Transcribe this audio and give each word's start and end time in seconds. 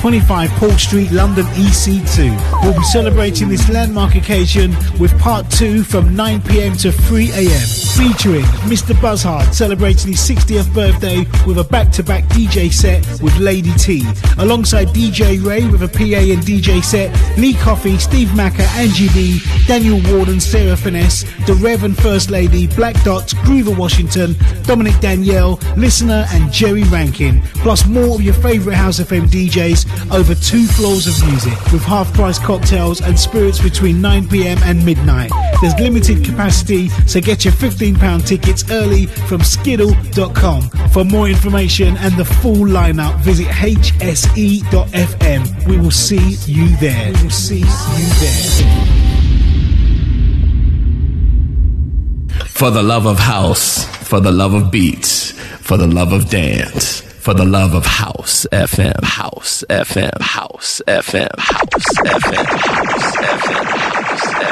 25 0.00 0.50
Paul 0.52 0.78
Street, 0.78 1.10
London 1.12 1.44
EC2. 1.48 2.62
We'll 2.62 2.72
be 2.72 2.82
celebrating 2.84 3.50
this 3.50 3.68
landmark 3.68 4.14
occasion 4.14 4.74
with 4.98 5.16
part 5.18 5.50
two 5.50 5.84
from 5.84 6.16
9 6.16 6.40
pm 6.40 6.74
to 6.78 6.90
3 6.90 7.30
am, 7.30 7.68
featuring 7.98 8.44
Mr. 8.64 8.98
Buzzhard 9.02 9.52
celebrating 9.52 10.12
his 10.12 10.20
60th 10.20 10.72
birthday 10.72 11.26
with 11.46 11.58
a 11.58 11.64
back 11.64 11.92
to 11.92 12.02
back 12.02 12.24
DJ 12.30 12.72
set 12.72 13.06
with 13.20 13.36
Lady 13.36 13.74
T, 13.74 14.02
alongside 14.38 14.88
DJ 14.88 15.44
Ray 15.44 15.68
with 15.68 15.82
a 15.82 15.88
PA 15.88 16.32
and 16.32 16.42
DJ 16.44 16.82
set, 16.82 17.14
Lee 17.36 17.52
Coffey, 17.52 17.98
Steve 17.98 18.34
Macker, 18.34 18.62
Angie 18.76 19.08
B, 19.12 19.40
Daniel 19.66 20.00
Warden, 20.10 20.40
Sarah 20.40 20.78
Finesse, 20.78 21.24
The 21.44 21.52
Rev 21.60 21.84
and 21.84 21.96
First 21.98 22.30
Lady, 22.30 22.66
Black 22.68 22.94
Dots, 23.04 23.34
Groover 23.34 23.76
Washington, 23.76 24.34
Dominic 24.62 24.98
Danielle, 25.00 25.60
Listener, 25.76 26.24
and 26.30 26.50
Jerry 26.50 26.84
Rankin, 26.84 27.42
plus 27.56 27.86
more 27.86 28.14
of 28.14 28.22
your 28.22 28.32
favourite 28.32 28.76
House 28.76 28.98
FM 28.98 29.26
DJs 29.26 29.89
over 30.12 30.34
two 30.34 30.66
floors 30.66 31.06
of 31.06 31.28
music 31.28 31.58
with 31.72 31.82
half 31.82 32.12
price 32.14 32.38
cocktails 32.38 33.00
and 33.00 33.18
spirits 33.18 33.60
between 33.60 33.96
9pm 33.96 34.60
and 34.62 34.84
midnight. 34.84 35.30
There's 35.60 35.78
limited 35.78 36.24
capacity, 36.24 36.88
so 37.06 37.20
get 37.20 37.44
your 37.44 37.54
£15 37.54 38.26
tickets 38.26 38.70
early 38.70 39.06
from 39.06 39.40
skiddle.com. 39.40 40.62
For 40.90 41.04
more 41.04 41.28
information 41.28 41.96
and 41.98 42.16
the 42.16 42.24
full 42.24 42.66
lineup, 42.66 43.20
visit 43.20 43.46
hse.fm. 43.46 44.70
We 45.66 45.78
will 45.78 45.90
see 45.90 46.36
you 46.46 46.76
there. 46.78 47.12
We 47.12 47.22
will 47.22 47.30
see 47.30 47.58
you 47.58 47.64
there. 48.20 49.00
For 52.46 52.70
the 52.70 52.82
love 52.82 53.06
of 53.06 53.18
house, 53.18 53.86
for 54.06 54.20
the 54.20 54.32
love 54.32 54.54
of 54.54 54.70
beats, 54.70 55.32
for 55.60 55.76
the 55.76 55.86
love 55.86 56.12
of 56.12 56.28
dance, 56.28 57.02
for 57.20 57.34
the 57.34 57.44
love 57.44 57.74
of 57.74 57.84
house 57.84 58.46
FM, 58.50 59.02
house 59.04 59.62
FM, 59.68 60.20
house 60.20 60.80
FM, 60.88 61.28
house 61.38 61.84
FM, 62.06 62.46
house 62.46 63.16
FM, 63.16 64.50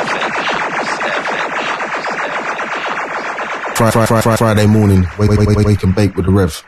Fri- 3.74 3.90
fri- 3.92 4.06
fri- 4.06 4.20
fri- 4.22 4.36
Friday 4.36 4.66
morning, 4.66 5.06
wake, 5.18 5.30
wake, 5.30 5.48
wake, 5.48 5.58
wake 5.66 5.82
and 5.84 5.94
bake 5.94 6.16
with 6.16 6.26
the 6.26 6.32
Rev. 6.32 6.62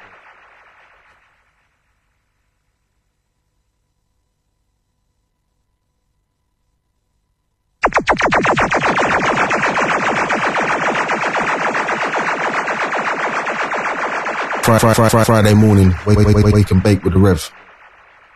Fri- 14.70 14.78
fri- 14.78 14.94
fri- 14.94 15.08
fri- 15.10 15.24
Friday 15.24 15.54
morning, 15.54 15.92
wake, 16.06 16.16
wake, 16.18 16.28
wake, 16.28 16.54
wake 16.54 16.70
and 16.70 16.80
bake 16.80 17.02
with 17.02 17.12
the 17.14 17.18
Rev. 17.18 17.50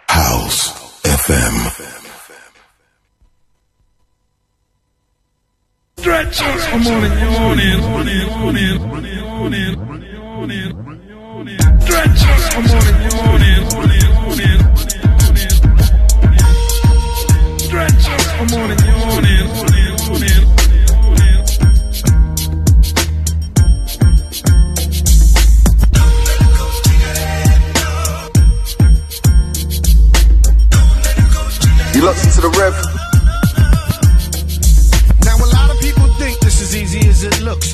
House 0.09 0.73
FM. 1.05 1.55
Stretch 5.99 6.43
us 6.43 6.67
for 6.67 6.79
morning, 6.79 7.15
morning, 7.39 7.81
morning, 7.81 8.29
morning, 8.41 8.81
morning, 8.83 9.79
morning, 9.79 10.73
morning. 11.15 11.59
Stretch 11.81 12.25
us 12.27 12.43
for 12.53 12.63
morning, 12.67 12.99
morning, 13.15 13.63
morning, 13.71 14.11
morning, 14.27 14.59
morning. 15.23 15.55
Stretch 17.59 18.09
us 18.11 18.25
for 18.35 18.47
morning, 18.51 18.81
morning, 18.83 19.07
morning, 19.07 19.47
morning, 19.55 19.74
You 32.05 32.11
into 32.11 32.43
the 32.43 32.53
Rev. 32.61 32.75
Now 35.25 35.37
a 35.41 35.49
lot 35.57 35.71
of 35.75 35.81
people 35.81 36.07
think 36.21 36.39
this 36.41 36.61
is 36.61 36.77
easy 36.77 37.09
as 37.09 37.25
it 37.25 37.41
looks. 37.41 37.73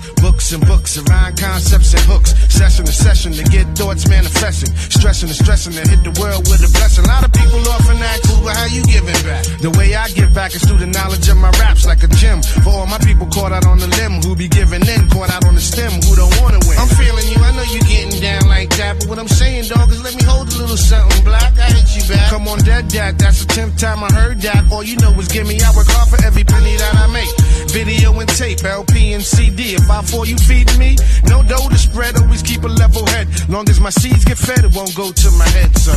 And 0.50 0.66
books 0.66 0.98
around 0.98 1.38
concepts 1.38 1.94
and 1.94 2.02
hooks. 2.10 2.34
Session 2.50 2.84
to 2.84 2.90
session 2.90 3.30
to 3.38 3.44
get 3.54 3.70
thoughts 3.78 4.08
manifesting. 4.08 4.74
Stressing 4.74 5.28
and 5.28 5.38
stressing 5.38 5.74
to 5.78 5.84
hit 5.86 6.02
the 6.02 6.10
world 6.18 6.42
with 6.50 6.58
a 6.66 6.70
blessing. 6.74 7.04
A 7.04 7.08
lot 7.08 7.22
of 7.22 7.30
people 7.30 7.62
often 7.70 8.02
ask, 8.02 8.26
well, 8.42 8.50
how 8.50 8.66
you 8.66 8.82
giving 8.82 9.14
back? 9.22 9.46
The 9.62 9.70
way 9.78 9.94
I 9.94 10.10
give 10.10 10.34
back 10.34 10.50
is 10.56 10.66
through 10.66 10.82
the 10.82 10.90
knowledge 10.90 11.28
of 11.30 11.36
my 11.36 11.54
raps 11.62 11.86
like 11.86 12.02
a 12.02 12.10
gym. 12.18 12.42
For 12.66 12.70
all 12.74 12.86
my 12.90 12.98
people 12.98 13.30
caught 13.30 13.52
out 13.52 13.62
on 13.62 13.78
the 13.78 13.86
limb 13.94 14.18
who 14.26 14.34
be 14.34 14.48
giving 14.48 14.82
in, 14.82 15.06
caught 15.14 15.30
out 15.30 15.46
on 15.46 15.54
the 15.54 15.62
stem 15.62 15.94
who 16.02 16.18
don't 16.18 16.34
wanna 16.42 16.58
win. 16.66 16.74
I'm 16.82 16.90
feeling 16.98 17.26
you, 17.30 17.38
I 17.38 17.54
know 17.54 17.66
you 17.70 17.78
getting 17.86 18.18
down 18.18 18.50
like 18.50 18.74
that, 18.74 18.98
but 18.98 19.06
what 19.06 19.18
I'm 19.22 19.30
saying, 19.30 19.70
dog, 19.70 19.86
is 19.94 20.02
let 20.02 20.18
me 20.18 20.26
hold 20.26 20.50
a 20.50 20.56
little 20.58 20.74
something 20.74 21.22
black. 21.22 21.54
I 21.62 21.70
hit 21.78 21.94
you 21.94 22.02
back. 22.10 22.26
Come 22.26 22.50
on, 22.50 22.58
dead 22.66 22.90
dad, 22.90 23.22
that's 23.22 23.46
the 23.46 23.48
tenth 23.54 23.78
time 23.78 24.02
I 24.02 24.10
heard 24.10 24.42
that. 24.42 24.66
All 24.74 24.82
you 24.82 24.98
know 24.98 25.14
is 25.14 25.30
give 25.30 25.46
me, 25.46 25.62
I 25.62 25.70
work 25.78 25.86
hard 25.94 26.10
for 26.10 26.18
every 26.26 26.42
penny 26.42 26.74
that 26.74 26.94
I 26.98 27.06
make. 27.14 27.30
Video 27.72 28.18
and 28.18 28.28
tape, 28.28 28.64
LP 28.64 29.12
and 29.12 29.22
CD. 29.22 29.74
If 29.74 29.88
I 29.88 30.02
fall, 30.02 30.26
you 30.26 30.36
feeding 30.36 30.76
me. 30.76 30.96
No 31.24 31.40
dough 31.44 31.68
to 31.68 31.78
spread, 31.78 32.16
always 32.16 32.42
keep 32.42 32.64
a 32.64 32.66
level 32.66 33.06
head. 33.06 33.28
Long 33.48 33.68
as 33.70 33.78
my 33.78 33.90
seeds 33.90 34.24
get 34.24 34.38
fed, 34.38 34.64
it 34.64 34.74
won't 34.74 34.92
go 34.96 35.12
to 35.12 35.30
my 35.38 35.46
head. 35.54 35.70
So 35.78 35.92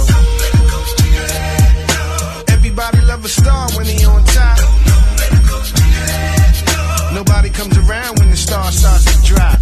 everybody 2.53 3.01
love 3.01 3.25
a 3.25 3.27
star 3.27 3.71
when 3.71 3.85
he 3.87 4.05
on 4.05 4.23
top. 4.25 4.59
Nobody 7.11 7.49
comes 7.49 7.75
around 7.77 8.19
when 8.19 8.29
the 8.29 8.37
star 8.37 8.71
starts 8.71 9.05
to 9.05 9.17
drop. 9.25 9.59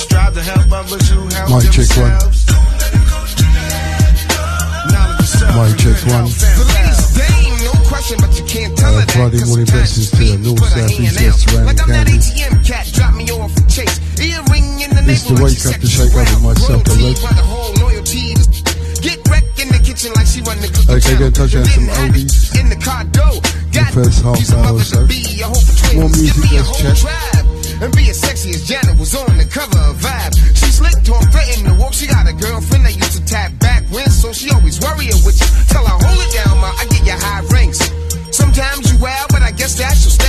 Strive 0.00 0.34
to 0.34 0.42
help 0.42 0.72
others 0.72 1.08
who 1.08 1.20
help 1.28 1.62
check 1.70 1.86
one. 1.96 2.10
themselves. 2.10 2.50
Of 5.18 5.26
self 5.26 5.54
Mic 5.54 5.78
check 5.78 6.04
one. 6.10 6.77
Help 8.08 8.16
families. 8.16 8.16
They 8.16 8.16
ain't 8.16 8.16
no 8.16 8.16
question, 8.16 8.16
but 8.20 8.32
you 8.38 8.44
can't 8.46 8.78
tell 8.78 8.92
her 8.94 9.04
that. 9.04 9.10
Friday 9.12 9.44
morning 9.44 9.66
blessings 9.66 10.10
to 10.10 10.16
speed 10.16 10.40
North, 10.40 10.64
South, 10.64 10.90
East. 10.90 11.20
West, 11.20 11.38
surrounding 11.48 11.66
Like 11.66 11.82
I'm 11.82 11.88
that 11.88 12.06
counties. 12.06 12.30
ATM 12.32 12.54
cat, 12.66 12.86
drop 12.92 13.14
me 13.14 13.24
off 13.30 13.52
a 13.56 13.62
chase. 13.68 13.96
Earring 14.18 14.80
in 14.80 14.90
the 14.96 15.02
It's 15.08 15.24
the 15.28 15.34
wake 15.38 15.62
up 15.68 15.80
to 15.80 15.86
shake 15.86 16.14
up 16.14 16.26
with 16.28 16.42
myself, 16.42 16.84
the 16.84 16.90
Royalty, 16.96 17.04
Rev. 17.04 17.22
but 17.22 17.36
the 17.36 17.46
whole 17.48 17.72
loyalty 17.84 18.24
is- 18.32 18.46
Get 18.98 19.18
wrecked 19.30 19.58
in 19.62 19.68
the 19.68 19.78
kitchen 19.78 20.10
like 20.18 20.26
she 20.26 20.40
run 20.42 20.58
the 20.58 20.68
cookie 20.68 20.90
Okay, 20.90 21.14
gonna 21.18 21.30
touch 21.30 21.54
on 21.54 21.64
some 21.64 21.86
Didn't 21.86 21.94
have 21.94 22.16
it 22.16 22.26
oldies. 22.26 22.58
In 22.58 22.66
the 22.68 22.76
car 22.82 23.04
door. 23.14 23.36
Got 23.70 23.94
first 23.94 24.22
half 24.26 24.52
hour 24.58 24.74
or 24.74 24.82
so. 24.82 25.02
to 25.02 25.06
be, 25.06 25.22
a 25.40 25.46
hope 25.46 25.62
for 25.62 25.76
twins. 25.78 25.94
More 26.02 26.10
music, 26.10 26.34
Give 26.34 26.50
me 26.50 26.58
a 26.58 26.62
let's. 26.82 27.04
And 27.78 27.94
be 27.94 28.10
as 28.10 28.18
sexy 28.18 28.50
as 28.50 28.66
Janet 28.66 28.98
was 28.98 29.14
on 29.14 29.38
the 29.38 29.44
cover 29.46 29.78
of 29.78 29.96
Vibe. 30.02 30.34
She 30.58 30.66
slick 30.72 30.98
talk, 31.06 31.22
threaten 31.30 31.64
to 31.70 31.74
walk. 31.78 31.94
She 31.94 32.08
got 32.08 32.26
a 32.26 32.32
girlfriend 32.34 32.86
that 32.86 32.96
used 32.96 33.12
to 33.18 33.24
tap 33.24 33.52
back 33.60 33.67
when, 33.90 34.10
so 34.10 34.32
she 34.32 34.50
always 34.50 34.80
worrying 34.80 35.20
with 35.24 35.40
you. 35.40 35.48
Tell 35.68 35.84
her, 35.84 35.98
hold 35.98 36.20
it 36.20 36.32
down, 36.32 36.58
ma, 36.58 36.72
I 36.78 36.84
get 36.90 37.06
you 37.06 37.12
high 37.12 37.42
ranks. 37.52 37.80
Sometimes 38.30 38.92
you 38.92 38.98
wild, 38.98 39.28
but 39.30 39.42
I 39.42 39.50
guess 39.52 39.78
that's 39.78 40.04
style. 40.10 40.27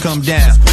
Come 0.00 0.20
down. 0.20 0.67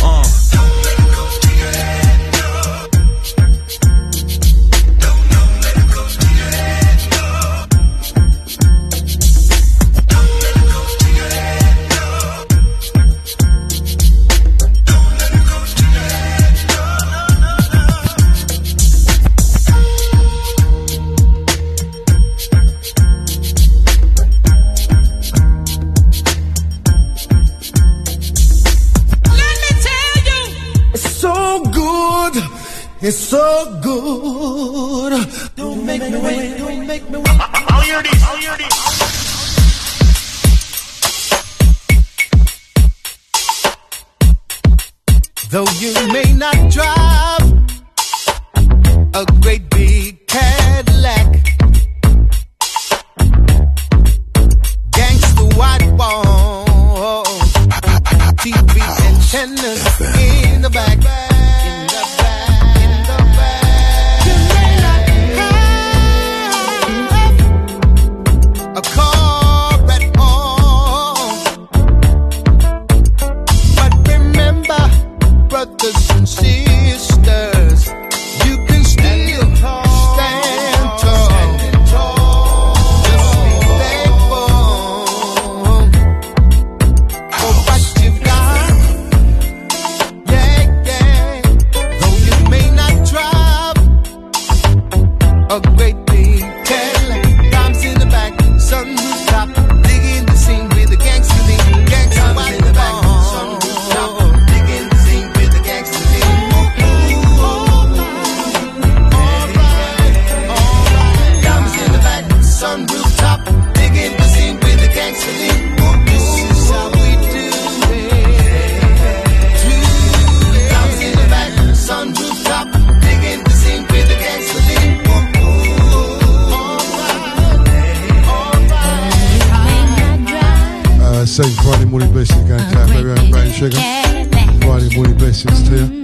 sugar. 133.56 133.78
Friday 133.78 134.94
morning 134.98 135.18
blessings 135.18 135.64
to 135.70 135.76
you. 135.76 136.04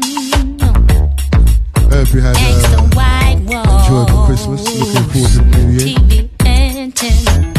Hope 1.90 2.14
you 2.14 2.22
had 2.22 2.38
a 2.38 2.40
uh, 2.40 3.28
enjoyable 3.78 4.26
Christmas. 4.26 4.64
Looking 4.80 5.04
forward 5.12 5.32
to 5.32 5.38
the 5.38 5.58
new 5.58 5.72
year. 7.46 7.51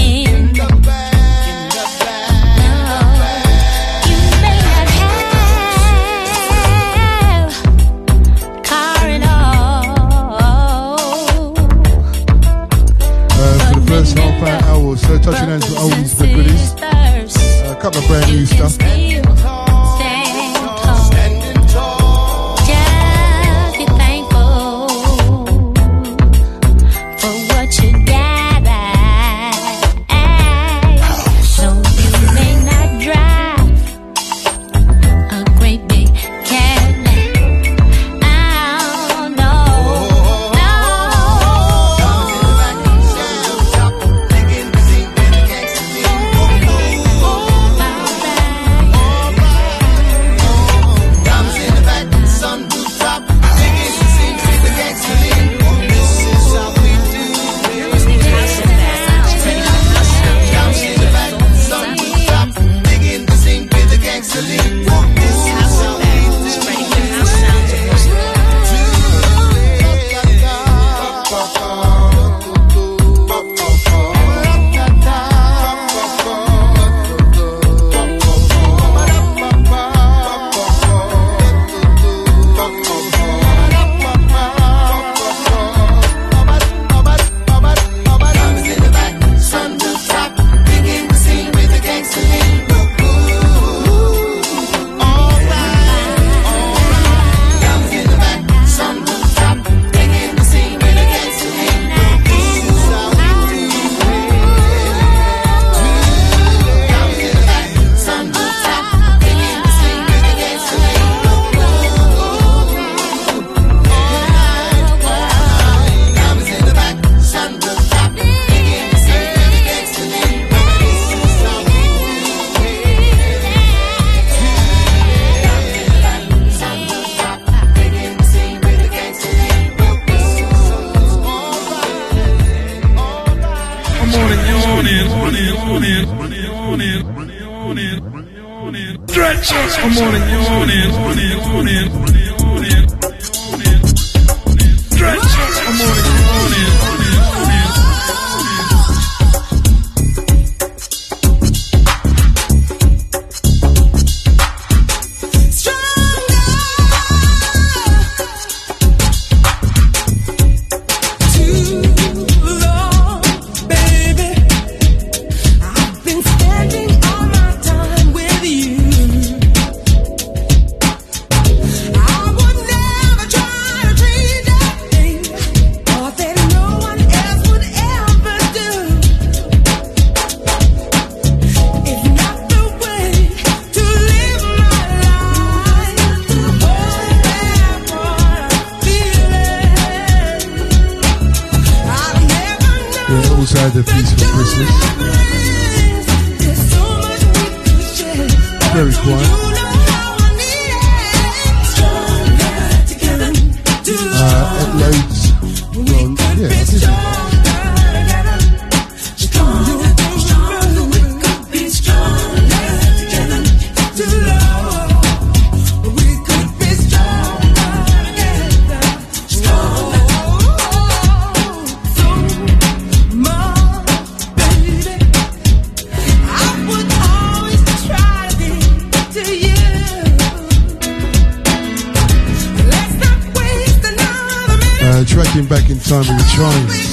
In 236.41 236.92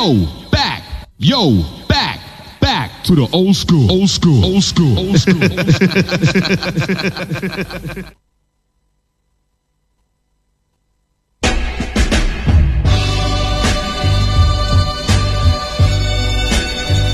yo, 0.00 0.26
back, 0.50 0.82
yo, 1.18 1.62
back, 1.86 2.20
back 2.58 2.90
to 3.04 3.14
the 3.14 3.28
old 3.34 3.54
school, 3.54 3.92
old 3.92 4.08
school, 4.08 4.42
old 4.42 4.62
school, 4.62 4.98
old 4.98 5.18
school. 5.18 5.38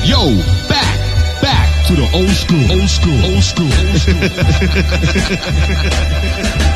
Yo, 0.04 0.36
back, 0.68 0.96
back 1.42 1.68
to 1.88 1.96
the 1.96 2.08
old 2.14 2.30
school, 2.30 2.70
old 2.70 2.88
school, 2.88 3.24
old 3.24 3.42
school, 3.42 3.72
old 3.82 3.98
school. 6.60 6.75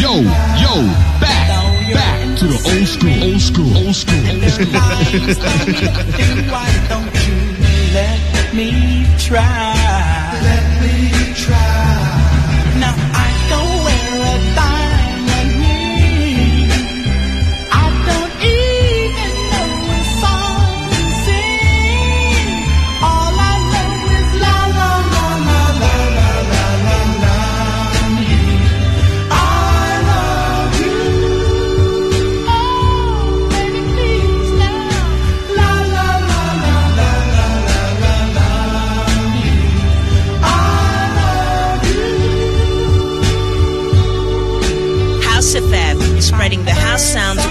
Yo, 0.00 0.14
yo, 0.14 0.86
back, 1.20 1.92
back 1.92 2.38
to 2.38 2.46
the 2.46 2.58
old 2.72 2.88
school, 2.88 3.22
old 3.22 3.40
school, 3.42 3.76
old 3.76 3.94
school. 3.94 4.16
Why 6.50 6.70
don't 6.88 7.14
you 7.26 7.36
let 7.92 8.54
me 8.54 9.06
try? 9.18 10.19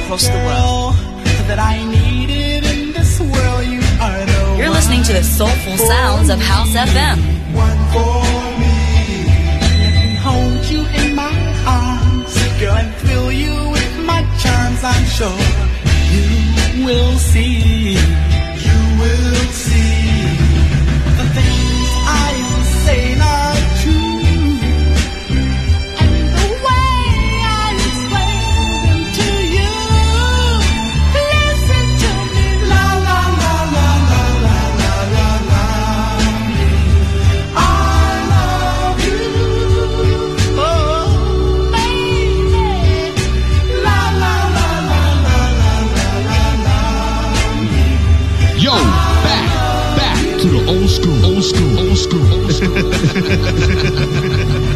across 0.10 0.28
the 0.28 0.42
world. 0.50 0.96
World, 3.20 3.66
you 3.68 4.64
are 4.64 4.70
listening 4.70 5.04
to 5.04 5.14
the 5.14 5.24
soulful 5.24 5.78
sounds 5.78 6.30
of 6.30 6.40
House 6.40 6.74
FM. 6.74 7.18
One 7.54 7.78
for 7.94 8.24
me. 8.62 8.78
Let 9.62 9.94
me 10.02 10.16
hold 10.16 10.66
you 10.66 10.82
in 11.02 11.16
my 11.16 11.34
arms, 11.68 12.34
girl, 12.60 12.76
and 12.76 12.94
fill 12.96 13.32
you 13.32 13.54
with 13.70 14.06
my 14.06 14.22
charms. 14.42 14.84
I'm 14.84 15.06
sure 15.06 15.40
you 16.14 16.86
will 16.86 17.18
see. 17.18 18.29
Old 51.40 51.46
school. 51.46 51.80
Old 51.80 51.98
school. 51.98 52.34
Old 52.34 52.52
school. 54.52 54.69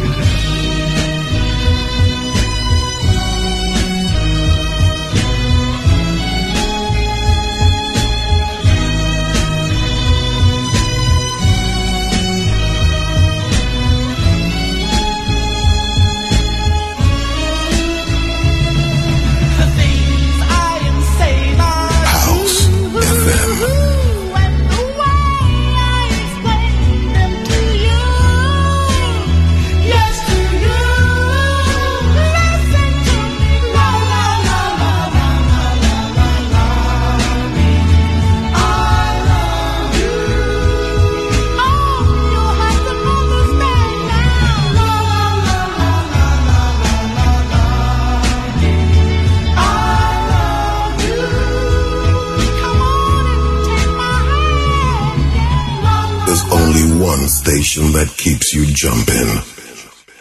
station 57.74 57.92
that 57.92 58.08
keeps 58.16 58.54
you 58.54 58.66
jumping. 58.66 59.30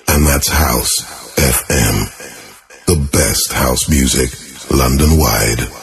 And 0.07 0.25
that's 0.25 0.47
House 0.47 1.35
FM. 1.35 2.85
The 2.87 2.95
best 3.11 3.53
house 3.53 3.89
music, 3.89 4.31
London 4.71 5.17
wide. 5.17 5.82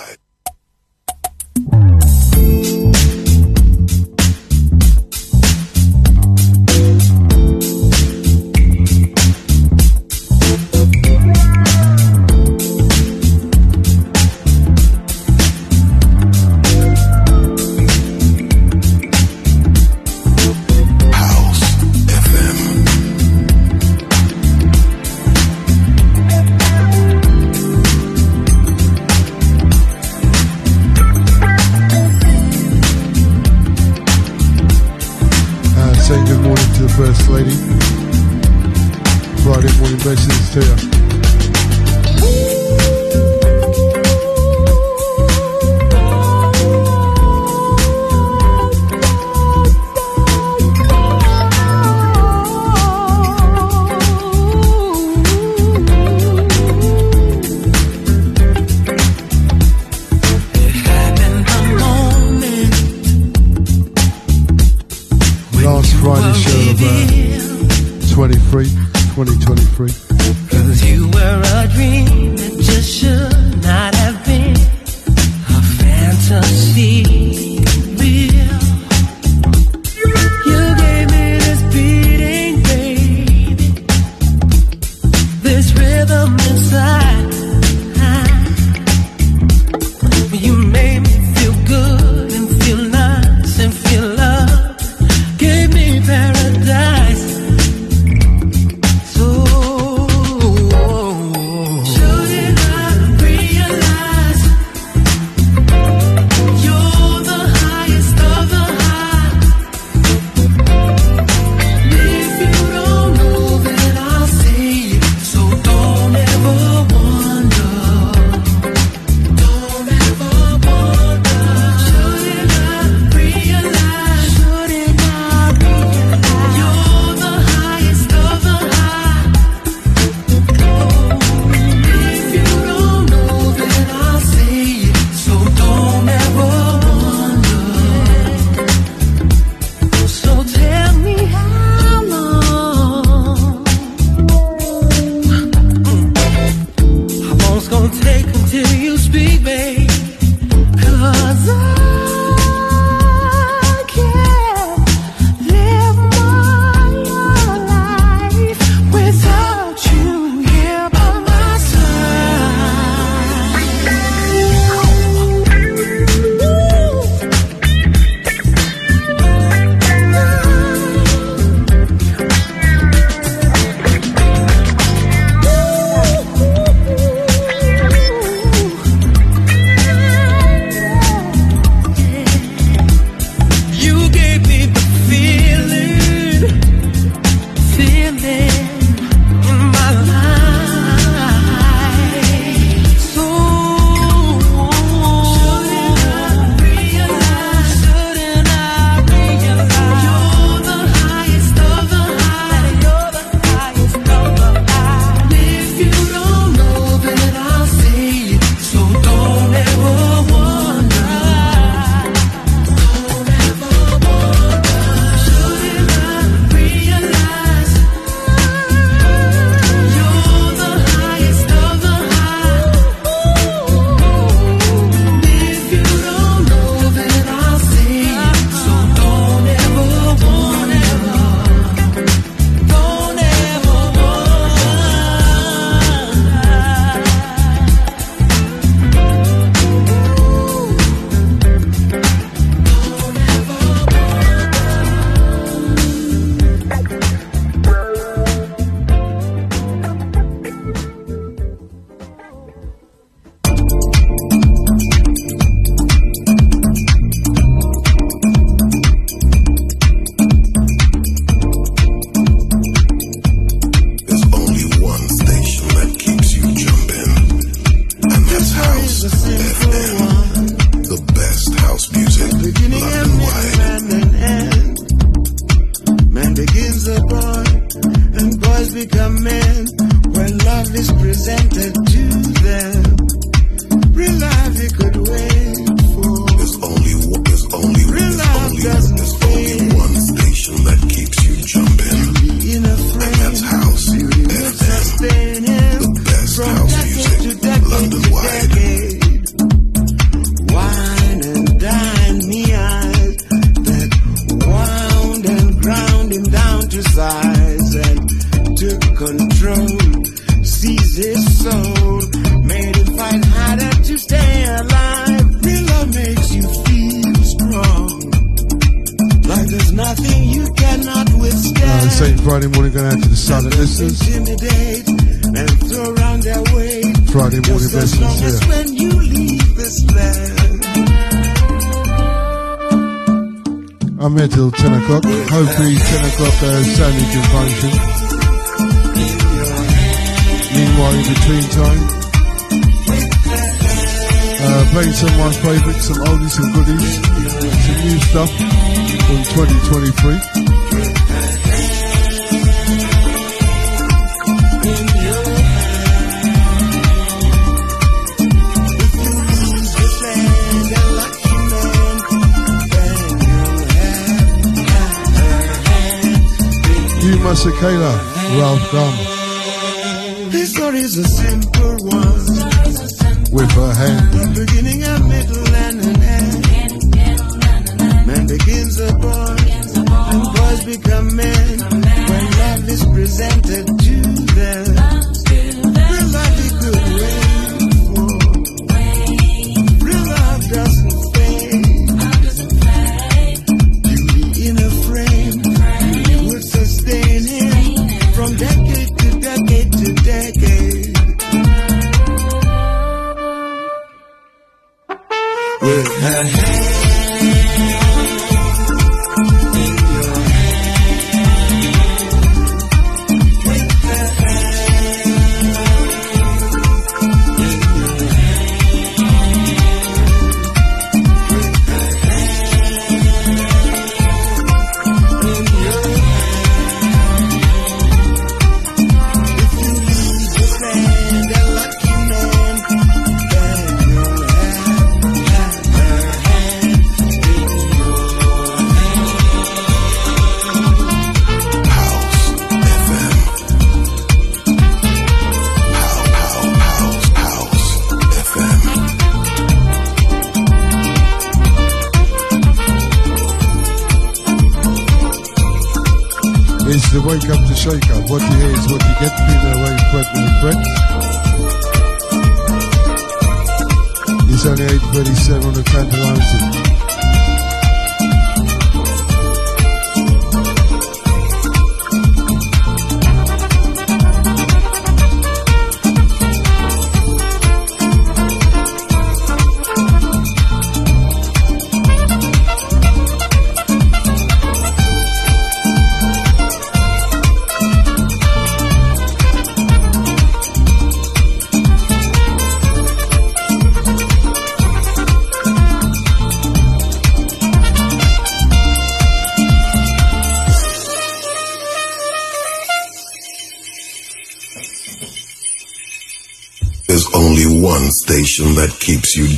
What 458.10 458.22
you 458.22 458.38
hear 458.38 458.50
is 458.50 458.66
what 458.66 458.82
you 458.82 458.94
get. 458.98 459.19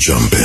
Keeps 0.05 0.33
you 0.33 0.42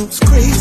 those 0.00 0.20
crazy 0.20 0.59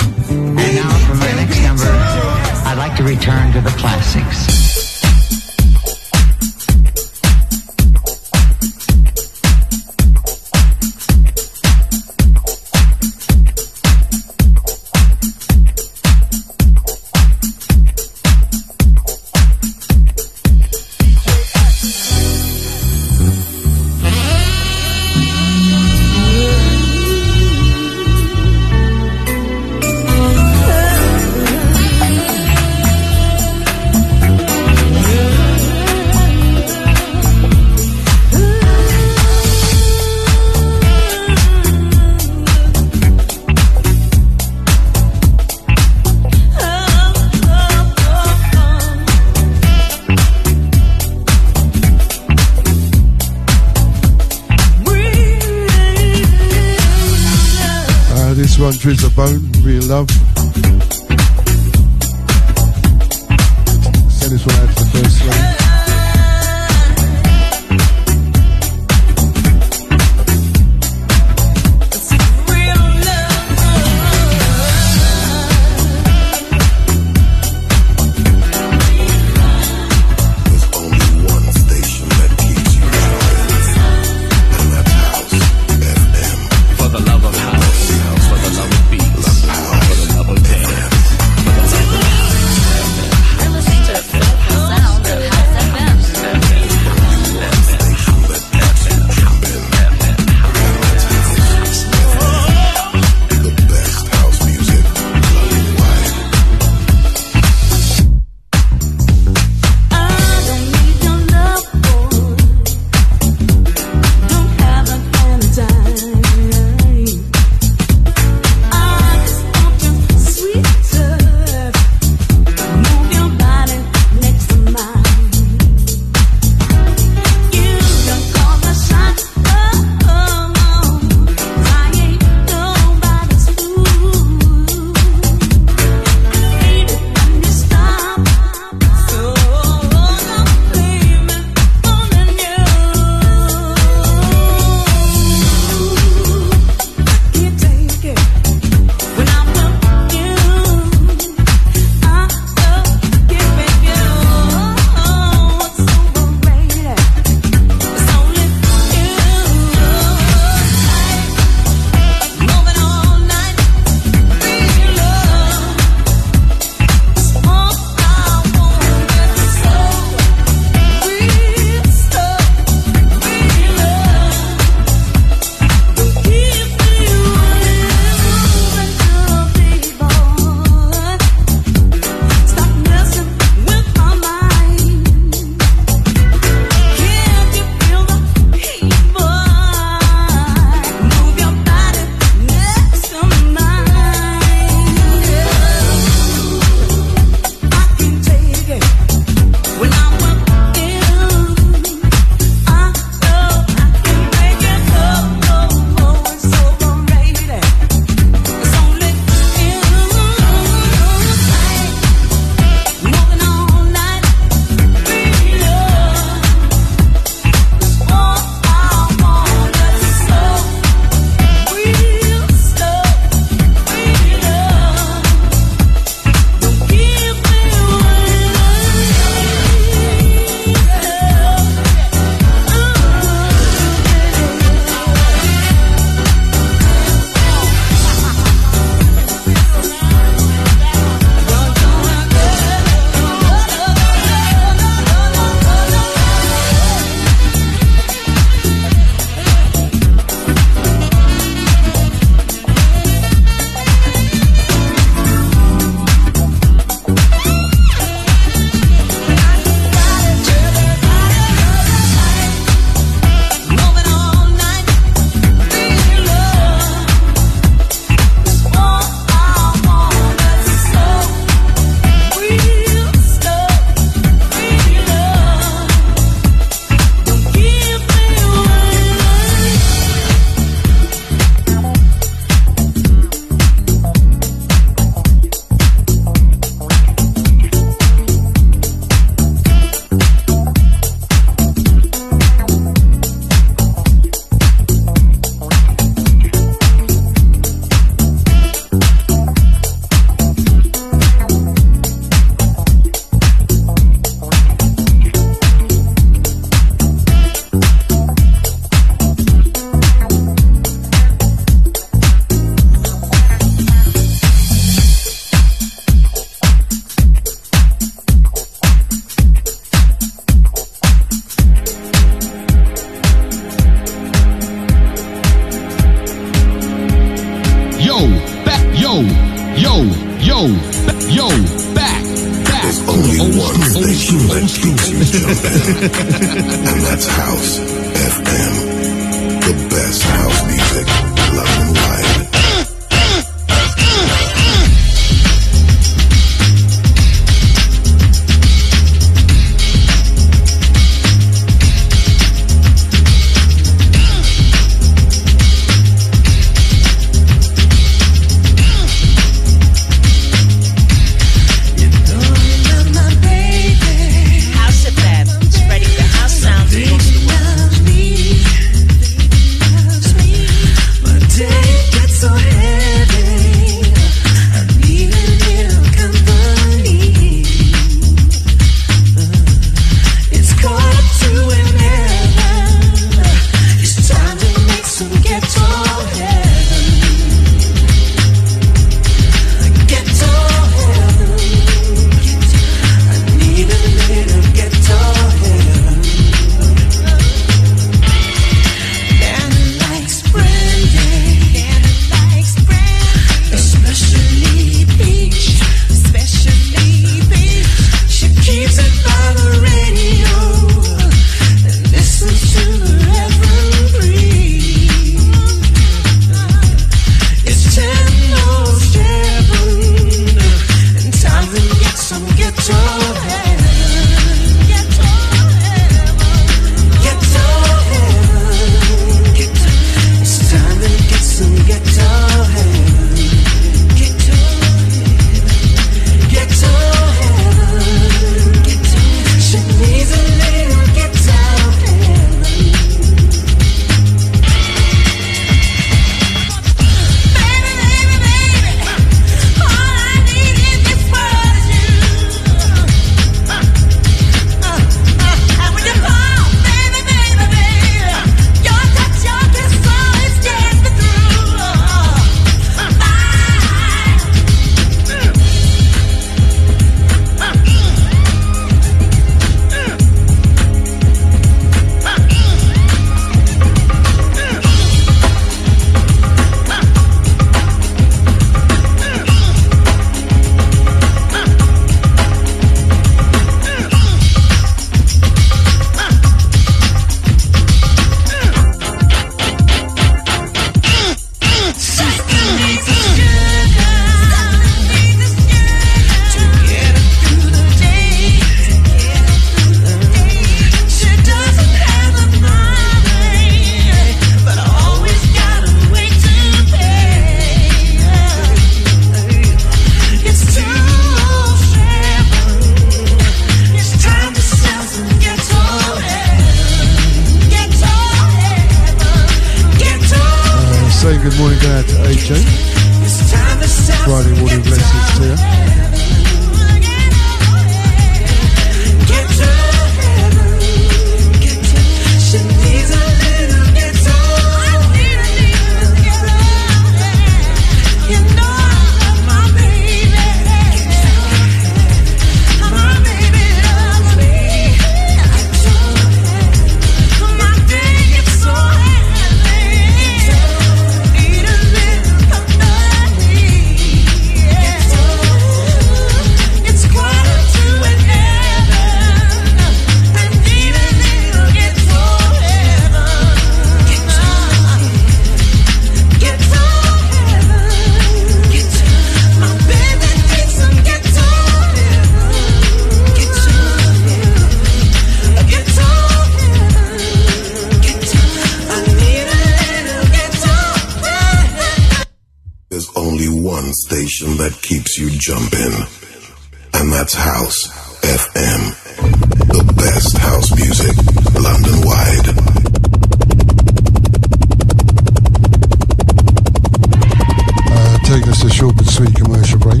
commercial 599.44 599.78
break. 599.78 600.00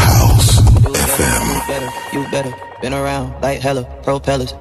House 0.00 0.60
You 1.46 1.60
better, 1.66 1.90
you 2.12 2.30
better. 2.30 2.54
Been 2.80 2.94
around 2.94 3.40
like 3.42 3.60
hella 3.60 3.84
propellers. 4.02 4.54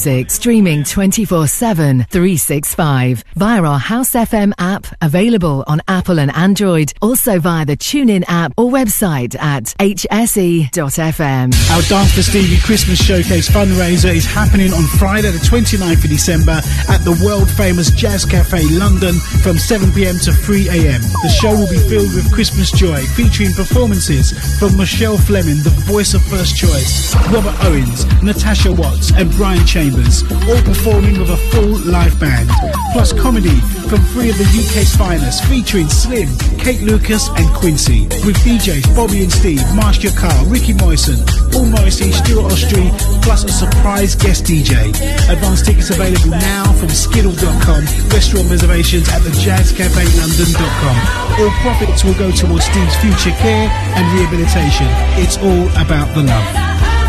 Music, 0.00 0.30
streaming 0.30 0.82
24 0.82 1.46
7, 1.46 2.06
365 2.08 3.22
via 3.34 3.62
our 3.62 3.78
House 3.78 4.12
FM 4.12 4.54
app, 4.56 4.86
available 5.02 5.62
on 5.66 5.82
Apple 5.88 6.18
and 6.18 6.34
Android, 6.34 6.94
also 7.02 7.38
via 7.38 7.66
the 7.66 7.76
TuneIn 7.76 8.24
app 8.26 8.54
or 8.56 8.70
website 8.70 9.36
at 9.38 9.64
hse.fm. 9.78 11.52
Our 11.70 11.82
Dance 11.82 12.14
for 12.14 12.22
Stevie 12.22 12.62
Christmas 12.64 12.98
Showcase 12.98 13.50
fundraiser 13.50 14.14
is 14.14 14.24
happening 14.24 14.72
on 14.72 14.84
Friday, 14.96 15.32
the 15.32 15.44
29th 15.44 16.04
of 16.04 16.08
December 16.08 16.62
at 16.88 17.04
the 17.04 17.20
world 17.22 17.50
famous 17.50 17.90
Jazz 17.90 18.24
Cafe 18.24 18.62
London 18.72 19.12
from 19.44 19.56
7pm 19.56 20.16
to 20.24 20.30
3am. 20.30 21.00
The 21.20 21.28
show 21.28 21.52
will 21.52 21.68
be 21.68 21.82
filled 21.92 22.14
with 22.14 22.32
Christmas 22.32 22.72
joy, 22.72 23.04
featuring 23.12 23.52
performances 23.52 24.32
from 24.58 24.78
Rochelle 24.78 25.18
Fleming, 25.18 25.60
the 25.60 25.76
voice 25.84 26.14
of 26.14 26.22
First 26.24 26.56
Choice, 26.56 27.14
Robert 27.28 27.56
Owens, 27.64 28.08
Natasha 28.22 28.72
Watts, 28.72 29.12
and 29.12 29.30
Brian 29.32 29.66
Chambers, 29.66 29.89
all 29.94 30.62
performing 30.62 31.18
with 31.18 31.30
a 31.30 31.36
full 31.50 31.78
live 31.90 32.18
band. 32.20 32.48
Plus 32.92 33.12
comedy 33.12 33.58
from 33.88 33.98
three 34.12 34.30
of 34.30 34.38
the 34.38 34.44
UK's 34.44 34.94
finest, 34.94 35.44
featuring 35.44 35.88
Slim, 35.88 36.28
Kate 36.58 36.80
Lucas, 36.82 37.28
and 37.36 37.48
Quincy, 37.54 38.06
with 38.24 38.36
DJs 38.44 38.94
Bobby 38.94 39.22
and 39.22 39.32
Steve, 39.32 39.62
Marcia 39.74 40.10
Carr, 40.14 40.46
Ricky 40.46 40.74
Morrison, 40.74 41.18
Paul 41.50 41.66
Morrissey, 41.66 42.12
Stuart 42.12 42.52
Ostry, 42.52 42.90
plus 43.22 43.44
a 43.44 43.48
surprise 43.48 44.14
guest 44.14 44.44
DJ. 44.44 44.90
Advance 45.30 45.62
tickets 45.62 45.90
available 45.90 46.30
now 46.30 46.72
from 46.74 46.88
skiddle.com, 46.88 47.84
restaurant 48.10 48.50
reservations 48.50 49.08
at 49.08 49.22
the 49.22 49.30
jazzcafelondon.com. 49.30 50.96
All 51.40 51.50
profits 51.62 52.04
will 52.04 52.14
go 52.14 52.30
towards 52.30 52.64
Steve's 52.64 52.96
future 52.96 53.36
care 53.38 53.68
and 53.70 54.04
rehabilitation. 54.18 54.86
It's 55.18 55.36
all 55.38 55.66
about 55.82 56.14
the 56.14 56.22
love. 56.22 56.99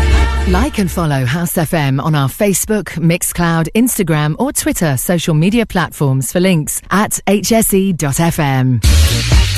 Like 0.48 0.78
and 0.80 0.90
follow 0.90 1.24
House 1.24 1.54
FM 1.54 2.02
on 2.02 2.14
our 2.14 2.28
Facebook, 2.28 2.86
Mixcloud, 2.98 3.68
Instagram, 3.74 4.34
or 4.38 4.52
Twitter 4.52 4.96
social 4.96 5.34
media 5.34 5.64
platforms 5.64 6.32
for 6.32 6.40
links 6.40 6.82
at 6.90 7.12
hse.fm. 7.26 8.80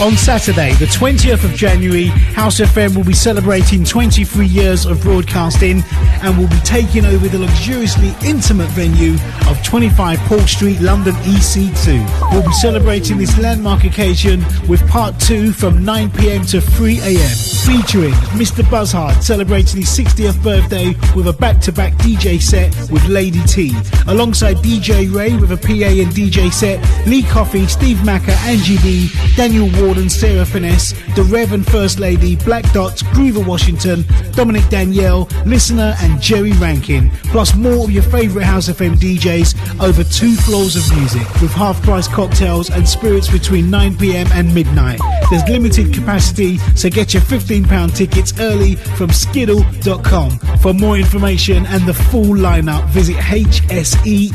On 0.01 0.17
Saturday, 0.17 0.73
the 0.75 0.87
20th 0.87 1.45
of 1.45 1.55
January, 1.55 2.07
House 2.07 2.59
FM 2.59 2.97
will 2.97 3.05
be 3.05 3.15
celebrating 3.15 3.85
23 3.85 4.45
years 4.45 4.87
of 4.87 5.01
broadcasting 5.01 5.85
and 6.21 6.37
will 6.37 6.49
be 6.49 6.59
taking 6.65 7.07
over 7.07 7.29
the 7.29 7.39
luxuriously 7.39 8.13
intimate 8.29 8.69
venue 8.71 9.15
of 9.49 9.63
25 9.63 10.19
Paul 10.21 10.41
Street, 10.41 10.81
London 10.81 11.15
EC2. 11.23 12.33
We'll 12.33 12.43
be 12.43 12.53
celebrating 12.55 13.19
this 13.19 13.39
landmark 13.39 13.85
occasion 13.85 14.45
with 14.69 14.87
part 14.89 15.19
two 15.21 15.53
from 15.53 15.85
9pm 15.85 16.51
to 16.51 16.59
3am, 16.59 17.65
featuring 17.65 18.15
Mr. 18.37 18.69
Buzzhard 18.69 19.23
celebrating 19.23 19.81
his 19.83 19.97
60th 19.97 20.43
birthday 20.43 20.89
with 21.15 21.29
a 21.29 21.33
back-to-back 21.33 21.93
DJ 21.99 22.43
set 22.43 22.75
with 22.91 23.07
Lady 23.07 23.41
T, 23.45 23.73
alongside 24.09 24.57
DJ 24.57 25.15
Ray 25.15 25.37
with 25.37 25.53
a 25.53 25.57
PA 25.57 26.03
and 26.03 26.13
DJ 26.13 26.53
set, 26.53 26.81
Lee 27.07 27.23
Coffey, 27.23 27.67
Steve 27.69 28.05
Macker, 28.05 28.33
Angie 28.43 28.79
B, 28.83 29.09
Daniel 29.37 29.69
Warden, 29.85 30.09
Sarah 30.09 30.47
Finesse, 30.47 30.93
The 31.15 31.23
Rev 31.25 31.53
and 31.53 31.67
First 31.67 31.99
Lady, 31.99 32.37
Black 32.37 32.71
Dots, 32.73 33.03
Groover 33.03 33.47
Washington, 33.47 34.05
Dominic 34.33 34.67
Danielle, 34.69 35.29
Listener, 35.45 35.95
and 36.01 36.21
Jerry 36.23 36.53
Rankin, 36.53 37.11
plus 37.25 37.55
more 37.55 37.85
of 37.85 37.91
your 37.91 38.03
favourite 38.05 38.47
House 38.47 38.69
FM 38.69 38.97
DJs 38.97 39.83
over 39.83 40.03
two 40.03 40.37
floors 40.37 40.77
of 40.77 40.97
music 40.97 41.29
with 41.43 41.51
half 41.53 41.83
price 41.83 42.09
cocktails 42.09 42.71
and 42.71 42.89
spirits 42.89 43.31
between 43.31 43.67
9pm 43.67 44.31
and 44.31 44.55
midnight. 44.55 45.01
There's 45.29 45.47
limited 45.51 45.93
capacity, 45.93 46.57
so 46.77 46.89
get 46.89 47.13
your 47.13 47.23
£15 47.23 47.95
tickets 47.95 48.33
early 48.41 48.77
from 48.77 49.11
skiddle.com. 49.11 50.39
For 50.61 50.73
more 50.73 50.97
information 50.97 51.67
and 51.67 51.87
the 51.87 51.95
full 51.95 52.35
lineup, 52.37 52.89
visit 52.89 53.17
hse.fm. 53.17 54.35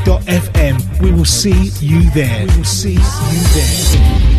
We 1.01 1.11
will 1.11 1.25
see 1.25 1.71
you 1.83 2.07
there. 2.11 2.45
We 2.45 2.57
will 2.57 2.63
see 2.63 2.93
you 2.93 2.99
there. 2.99 4.38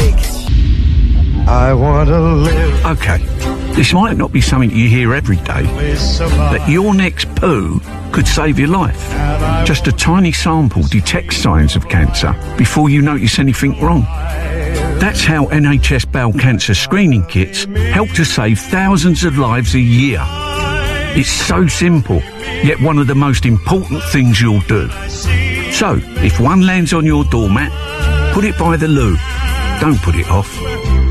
I 1.51 1.73
want 1.73 2.07
to 2.07 2.19
live. 2.19 2.85
Okay, 2.85 3.17
this 3.75 3.93
might 3.93 4.15
not 4.15 4.31
be 4.31 4.39
something 4.39 4.71
you 4.71 4.87
hear 4.87 5.13
every 5.13 5.35
day, 5.37 5.63
but 6.27 6.69
your 6.69 6.93
next 6.93 7.33
poo 7.35 7.81
could 8.11 8.25
save 8.25 8.57
your 8.57 8.69
life. 8.69 9.09
Just 9.65 9.87
a 9.87 9.91
tiny 9.91 10.31
sample 10.31 10.83
detects 10.83 11.37
signs 11.37 11.75
of 11.75 11.89
cancer 11.89 12.33
before 12.57 12.89
you 12.89 13.01
notice 13.01 13.37
anything 13.37 13.79
wrong. 13.81 14.03
That's 14.99 15.25
how 15.25 15.47
NHS 15.47 16.11
bowel 16.11 16.33
cancer 16.33 16.73
screening 16.73 17.25
kits 17.25 17.65
help 17.93 18.09
to 18.11 18.23
save 18.23 18.59
thousands 18.59 19.23
of 19.23 19.37
lives 19.37 19.75
a 19.75 19.79
year. 19.79 20.21
It's 21.17 21.29
so 21.31 21.67
simple, 21.67 22.21
yet 22.63 22.79
one 22.81 22.97
of 22.97 23.07
the 23.07 23.15
most 23.15 23.45
important 23.45 24.03
things 24.03 24.39
you'll 24.39 24.61
do. 24.61 24.89
So, 25.71 25.99
if 26.23 26.39
one 26.39 26.61
lands 26.61 26.93
on 26.93 27.05
your 27.05 27.25
doormat, 27.25 27.71
put 28.33 28.45
it 28.45 28.57
by 28.57 28.77
the 28.77 28.87
loo. 28.87 29.17
Don't 29.81 29.99
put 30.03 30.13
it 30.13 30.29
off. 30.29 31.10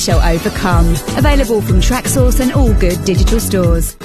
shall 0.01 0.19
overcome. 0.21 0.87
Available 1.15 1.61
from 1.61 1.79
Traxsource 1.79 2.39
and 2.39 2.51
all 2.53 2.73
good 2.73 3.03
digital 3.05 3.39
stores. 3.39 3.95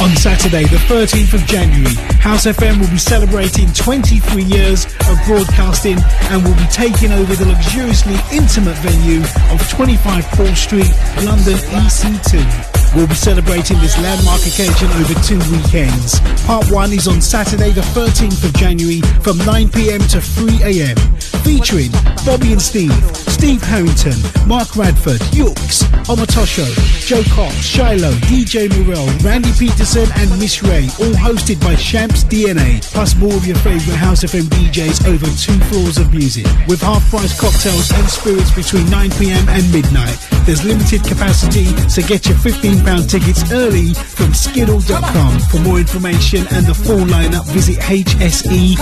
On 0.00 0.14
Saturday, 0.16 0.64
the 0.64 0.76
13th 0.86 1.34
of 1.34 1.40
January, 1.46 1.94
House 2.20 2.46
FM 2.46 2.78
will 2.78 2.90
be 2.90 2.98
celebrating 2.98 3.72
23 3.72 4.44
years 4.44 4.84
of 4.84 5.18
broadcasting 5.26 5.98
and 6.30 6.44
will 6.44 6.54
be 6.54 6.66
taking 6.70 7.10
over 7.10 7.34
the 7.34 7.46
luxuriously 7.46 8.16
intimate 8.30 8.76
venue 8.78 9.22
of 9.52 9.68
25 9.70 10.24
Paul 10.32 10.54
Street, 10.54 10.92
London 11.24 11.54
EC2. 11.74 12.83
We'll 12.94 13.08
be 13.08 13.14
celebrating 13.14 13.80
this 13.80 13.98
landmark 13.98 14.46
occasion 14.46 14.88
over 15.02 15.14
two 15.26 15.38
weekends. 15.50 16.20
Part 16.46 16.70
1 16.70 16.92
is 16.92 17.08
on 17.08 17.20
Saturday, 17.20 17.72
the 17.72 17.80
13th 17.80 18.44
of 18.44 18.54
January 18.54 19.00
from 19.18 19.38
9pm 19.42 20.08
to 20.12 20.18
3am, 20.18 20.94
featuring 21.42 21.90
Bobby 22.24 22.52
and 22.52 22.62
Steve, 22.62 22.94
Steve 23.26 23.62
Harrington, 23.62 24.14
Mark 24.46 24.76
Radford, 24.76 25.20
Yooks, 25.34 25.82
Omatosho, 26.06 26.64
Joe 27.04 27.24
Cox, 27.34 27.54
Shiloh, 27.56 28.14
DJ 28.30 28.70
Morel, 28.70 29.10
Randy 29.24 29.50
Peterson, 29.58 30.06
and 30.16 30.30
Miss 30.38 30.62
Ray, 30.62 30.86
all 31.02 31.18
hosted 31.18 31.60
by 31.60 31.74
Champs 31.74 32.22
DNA, 32.22 32.80
plus 32.92 33.16
more 33.16 33.34
of 33.34 33.44
your 33.44 33.56
favourite 33.56 33.98
House 33.98 34.22
FM 34.22 34.46
DJs 34.54 35.08
over 35.08 35.26
two 35.34 35.58
floors 35.66 35.98
of 35.98 36.12
music. 36.14 36.46
With 36.68 36.80
half 36.80 37.02
price 37.10 37.34
cocktails 37.38 37.90
and 37.90 38.06
spirits 38.08 38.54
between 38.54 38.86
9pm 38.86 39.48
and 39.48 39.64
midnight. 39.72 40.16
There's 40.46 40.64
limited 40.64 41.02
capacity, 41.02 41.64
so 41.88 42.02
get 42.06 42.28
your 42.28 42.36
£15 42.36 42.83
tickets 43.08 43.50
early 43.52 43.94
from 43.94 44.34
skiddle.com. 44.34 45.40
For 45.40 45.58
more 45.60 45.78
information 45.78 46.46
and 46.52 46.66
the 46.66 46.74
full 46.74 47.00
lineup, 47.00 47.46
visit 47.52 47.78
hse.fm. 47.78 48.76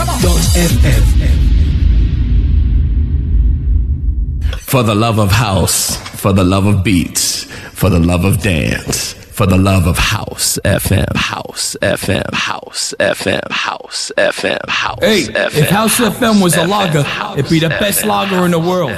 For 4.61 4.83
the 4.83 4.95
love 4.95 5.19
of 5.19 5.31
house, 5.31 5.97
for 6.21 6.33
the 6.33 6.45
love 6.45 6.67
of 6.67 6.83
beats, 6.83 7.45
for 7.73 7.91
the 7.91 8.01
love 8.01 8.25
of 8.25 8.43
dance, 8.43 9.15
for 9.33 9.47
the 9.47 9.57
love 9.57 9.87
of 9.87 9.97
house 9.97 10.59
FM, 10.65 11.17
house 11.17 11.77
FM, 11.81 12.33
house 12.35 12.95
FM, 13.01 13.51
house 13.51 14.13
FM, 14.19 14.69
house 14.69 15.01
FM. 15.01 15.01
Hey, 15.01 15.23
FM. 15.33 15.57
if 15.59 15.71
House 15.71 15.99
FM 15.99 16.43
was 16.43 16.55
a 16.55 16.59
FM, 16.61 16.69
lager, 16.69 17.03
House 17.03 17.39
it'd 17.39 17.51
be 17.51 17.59
the 17.59 17.71
best 17.71 18.03
FM. 18.03 18.09
lager 18.09 18.45
in 18.45 18.51
the 18.51 18.59
world. 18.59 18.93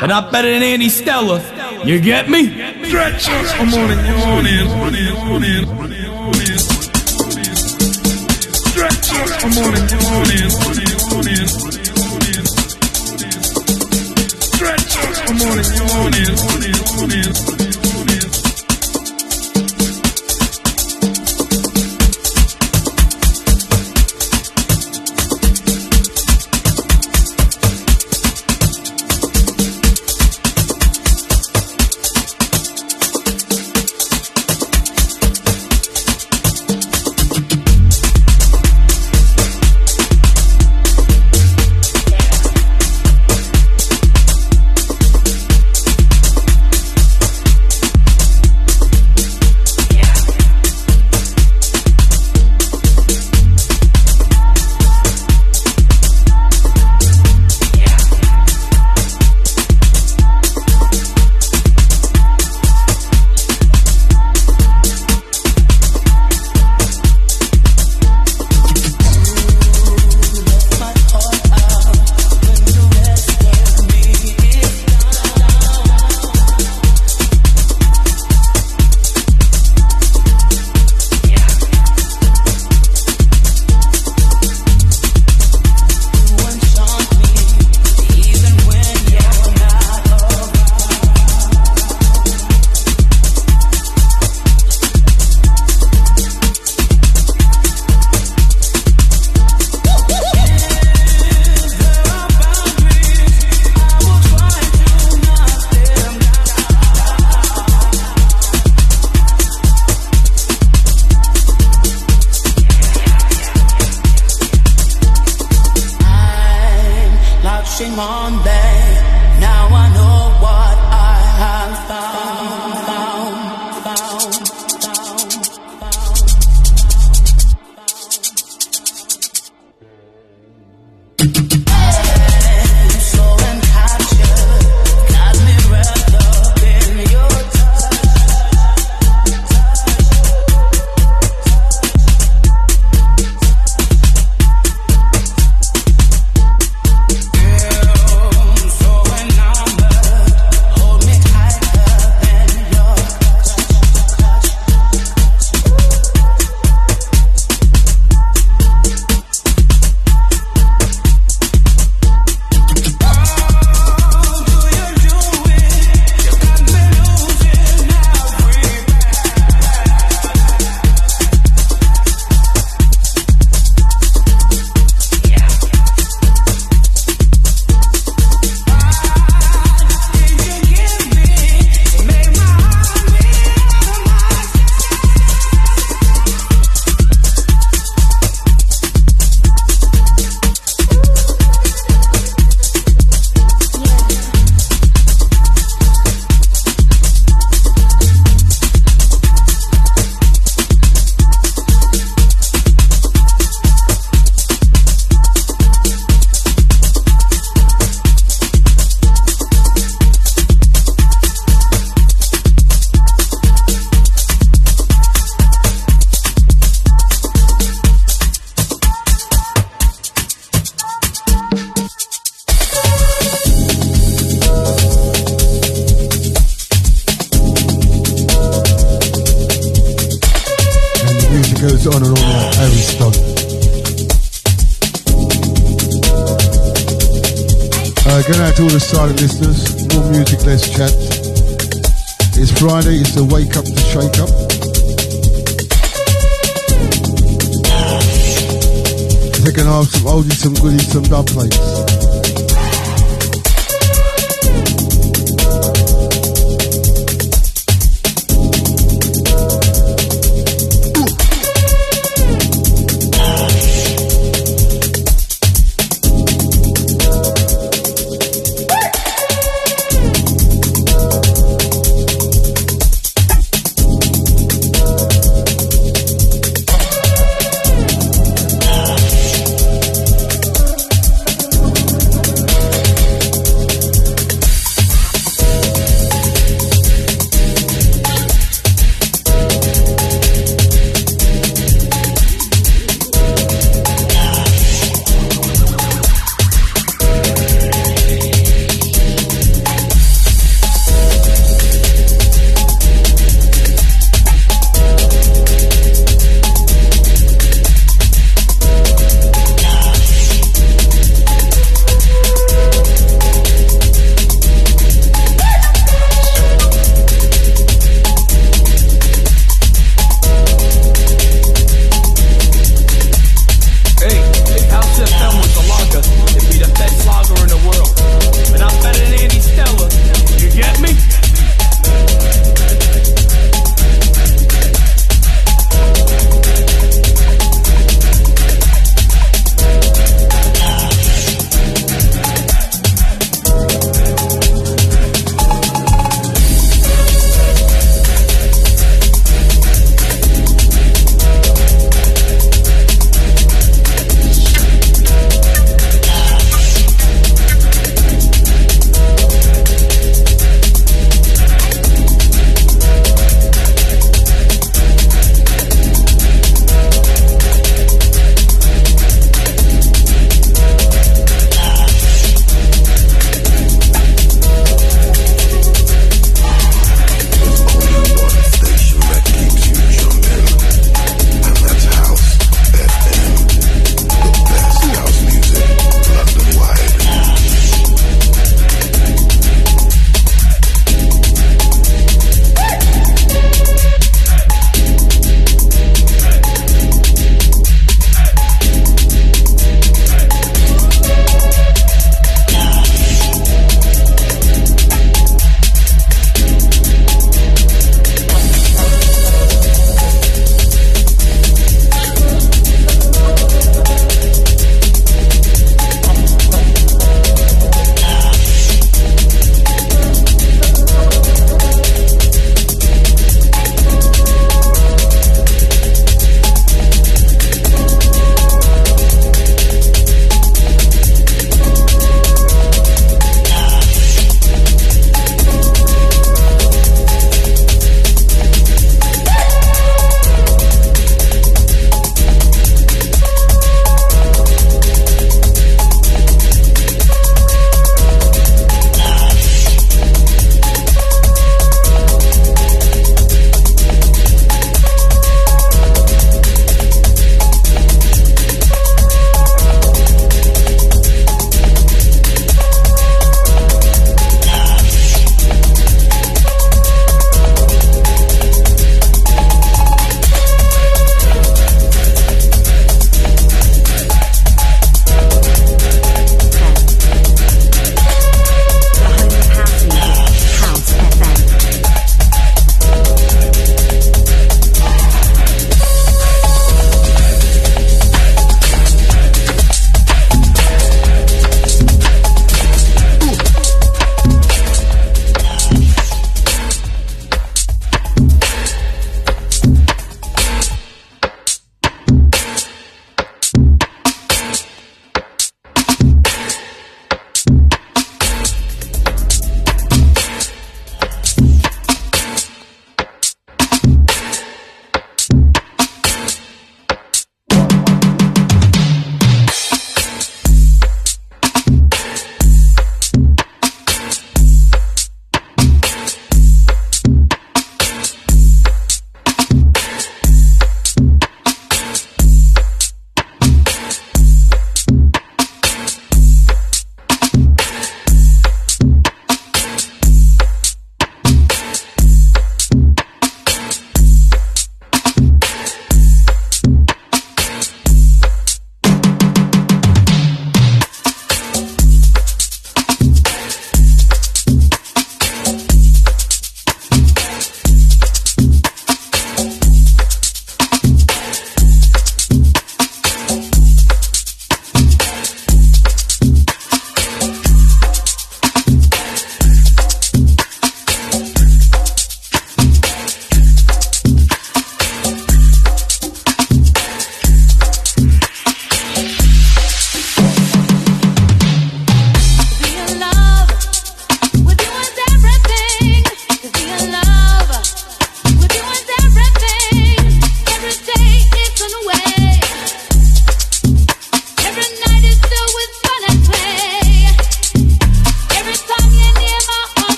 But 0.00 0.06
not 0.08 0.30
better 0.32 0.50
than 0.50 0.62
Andy 0.62 0.88
Stella. 0.88 1.40
You 1.84 1.98
get 2.00 2.28
me? 2.28 2.48
Stretch 2.84 3.28
us. 3.28 3.52
I'm 3.54 3.72
on 3.74 3.90
it, 3.90 3.98
on 3.98 4.46
it, 4.46 4.66
on 4.68 4.94
it, 4.94 5.14
on 5.16 5.44
it, 5.44 5.68
on 5.68 5.92
it, 5.92 6.08
on 6.08 6.34
it. 6.40 6.60
Stretch 8.70 9.12
us. 9.12 9.44
I'm 9.44 9.58
on 9.58 9.74
it, 9.74 9.80
on 9.80 10.30
it, 10.30 10.52
on 10.66 10.78
it, 10.78 10.94
on 11.10 11.26
it, 11.26 11.50
on 11.60 11.74
it, 11.74 11.90
on 12.00 12.22
it. 12.28 12.46
Stretch 14.54 14.96
us. 14.96 15.16
I'm 15.28 15.40
on 15.40 15.58
it, 15.58 15.66
on 15.80 16.14
it, 16.14 16.30
on 16.40 16.62
it, 16.62 16.80
on 17.00 17.10
it, 17.10 17.49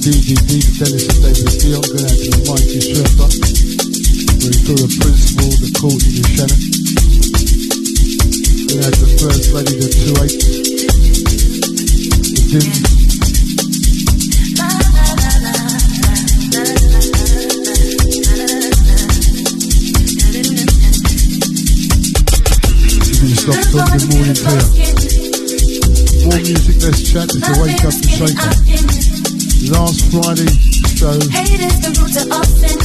DJ 0.00 0.32
Deep 0.48 0.64
Dennis 0.80 1.04
and 1.12 1.20
David 1.20 1.60
D. 1.60 1.76
I'm 1.76 1.84
going 1.84 2.08
out 2.08 2.16
to 2.16 2.32
the 2.32 2.40
mighty 2.48 2.80
Sherpa. 2.80 3.28
We're 4.40 4.56
through 4.64 4.80
the 4.80 4.88
principal, 4.96 5.52
the 5.60 5.68
coach, 5.76 6.08
and 6.08 6.16
the 6.16 6.24
Shannon. 6.32 6.56
Going 8.64 8.80
out 8.80 8.96
to 8.96 9.04
the 9.04 9.12
first 9.20 9.52
lady, 9.52 9.76
the 9.76 9.92
2-8. 9.92 10.40
The 12.32 12.64
Dim. 12.64 12.80
Stop 23.36 23.60
talking 23.68 24.08
morning 24.16 24.40
prayer. 24.40 24.64
More 26.24 26.40
music, 26.40 26.80
less 26.80 27.04
chat, 27.04 27.28
it's 27.36 27.44
a 27.44 27.60
wake 27.60 27.84
up 27.84 27.92
and 27.92 28.08
shake 28.08 28.40
up 28.40 28.99
last 29.68 30.08
Friday. 30.08 30.48
show. 30.96 31.12
hate 31.28 31.60
is 31.60 31.76
the 31.84 31.92
root 32.00 32.16
of 32.16 32.46
sin. 32.48 32.80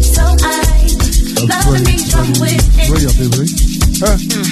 So 0.00 0.24
I 0.24 0.88
love 1.44 1.76
and 1.76 2.00
from 2.08 2.28
within. 2.40 2.88
Three, 2.88 3.04
I 3.04 3.12
do 3.12 3.28
believe. 3.28 3.52
Huh? 4.00 4.16
Mm. 4.16 4.48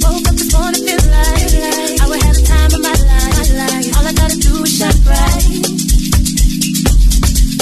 Woke 0.00 0.24
up 0.24 0.34
this 0.34 0.48
morning 0.56 0.82
feeling 0.88 1.12
like 1.12 2.00
I 2.00 2.04
would 2.08 2.22
have 2.24 2.36
the 2.36 2.44
time 2.48 2.72
of 2.72 2.80
my 2.80 2.96
life. 2.96 3.92
All 3.92 4.06
I 4.08 4.12
gotta 4.16 4.38
do 4.40 4.64
is 4.64 4.72
shine 4.72 4.96
bright. 5.04 5.68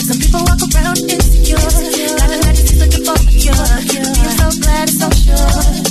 Some 0.06 0.18
people 0.22 0.42
walk 0.46 0.62
around 0.70 0.98
insecure. 1.10 1.58
Got 1.58 2.30
a 2.30 2.38
lot 2.38 2.54
of 2.54 2.70
looking 2.78 3.02
for 3.02 3.18
a 3.18 3.26
cure. 3.34 3.66
Feel 3.90 4.30
so 4.38 4.46
glad 4.62 4.86
and 4.86 4.94
so 4.94 5.08
sure 5.10 5.90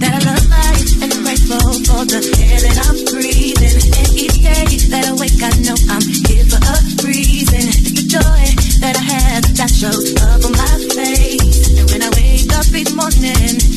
that 0.00 0.12
I 0.16 0.20
love 0.24 0.48
life 0.48 1.02
and 1.04 1.12
I'm 1.12 1.22
grateful 1.28 1.60
for 1.84 2.08
the 2.08 2.20
air 2.40 2.60
that 2.64 2.76
I'm 2.88 2.96
breathing 3.12 3.89
that 4.90 5.06
I 5.06 5.12
wake, 5.14 5.42
I 5.42 5.50
know 5.62 5.76
I'm 5.88 6.02
here 6.02 6.44
for 6.44 6.58
a 6.58 6.76
reason. 7.06 7.64
It's 7.70 7.92
the 7.92 8.06
joy 8.06 8.42
that 8.80 8.96
I 8.96 9.02
have 9.02 9.42
that 9.56 9.70
shows 9.70 10.14
up 10.18 10.44
on 10.44 10.52
my 10.52 10.76
face. 10.94 11.78
And 11.78 11.90
when 11.90 12.02
I 12.02 12.10
wake 12.16 12.50
up 12.56 12.66
each 12.74 12.92
morning. 12.94 13.69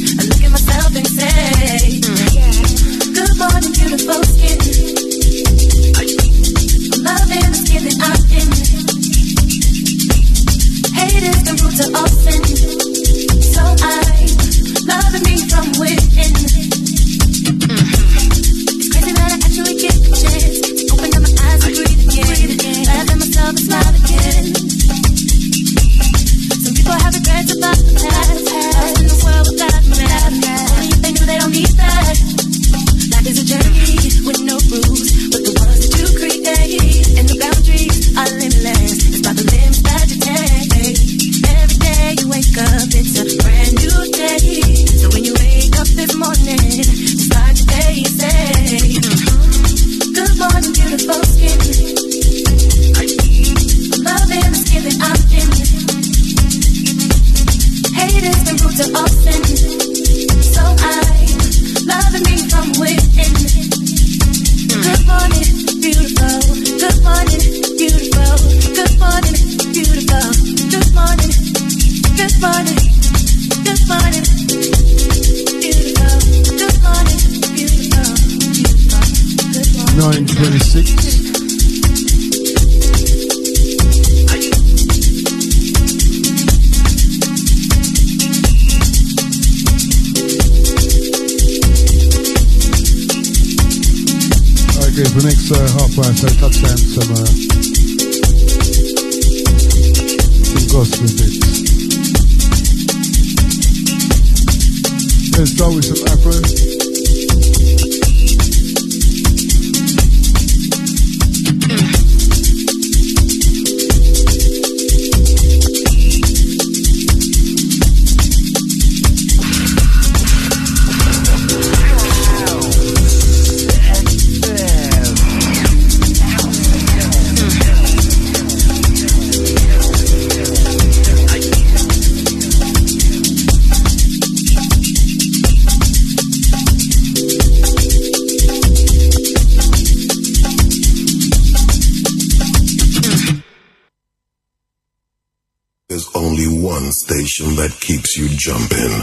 Station 147.33 147.55
that 147.55 147.71
keeps 147.79 148.15
you 148.15 148.29
jumping. 148.29 148.93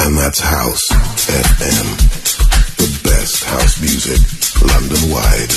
And 0.00 0.16
that's 0.18 0.40
House 0.40 0.88
FM. 0.90 1.88
The 2.76 3.08
best 3.08 3.44
house 3.44 3.80
music, 3.80 4.20
London 4.60 5.10
wide. 5.10 5.52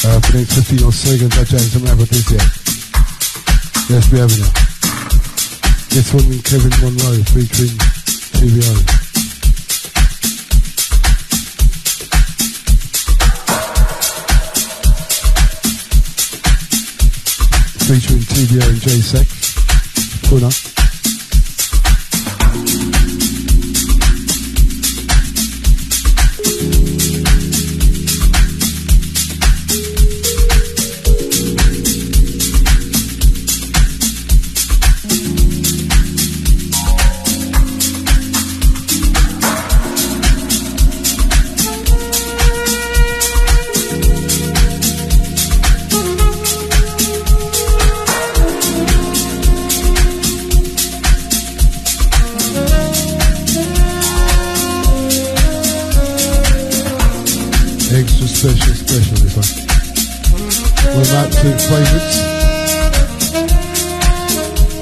For 0.00 0.32
the 0.32 0.38
next 0.38 0.54
15 0.54 0.86
or 0.86 0.92
so, 0.92 1.18
gonna 1.18 1.30
touch 1.30 1.52
on 1.52 1.58
some 1.58 1.84
rap 1.84 1.98
with 1.98 2.10
this 2.10 2.30
yet. 2.30 2.46
Yes, 3.90 4.12
we 4.12 4.18
have 4.18 4.30
it. 4.30 4.46
This 5.90 6.14
one 6.14 6.38
Kevin 6.42 6.70
Monroe 6.78 7.22
featuring 7.34 7.74
TVO. 8.38 8.99
Featuring 17.90 18.20
TVO 18.20 18.68
and 18.68 18.80
J-Sex. 18.80 20.28
Puna. 20.28 20.69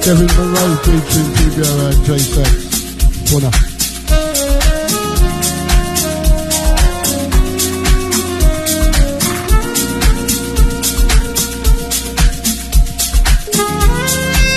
Kevin 0.09 0.25
Monroe 0.25 0.75
featuring 0.77 1.29
TBO 1.37 1.69
and 1.85 2.03
J-Sex. 2.03 2.49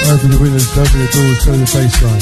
Open 0.08 0.30
the 0.30 0.38
windows, 0.40 0.72
open 0.72 0.98
the 0.98 1.08
doors, 1.12 1.44
turn 1.44 1.60
the. 1.66 2.16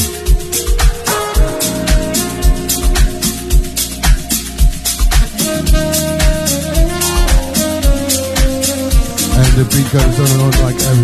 And 9.38 9.52
the 9.54 9.64
beat 9.70 9.88
goes 9.92 10.18
on 10.18 10.26
and 10.34 10.42
on 10.42 10.50
like 10.64 10.74
Ariston. 10.74 10.99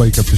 Wake 0.00 0.18
up. 0.18 0.29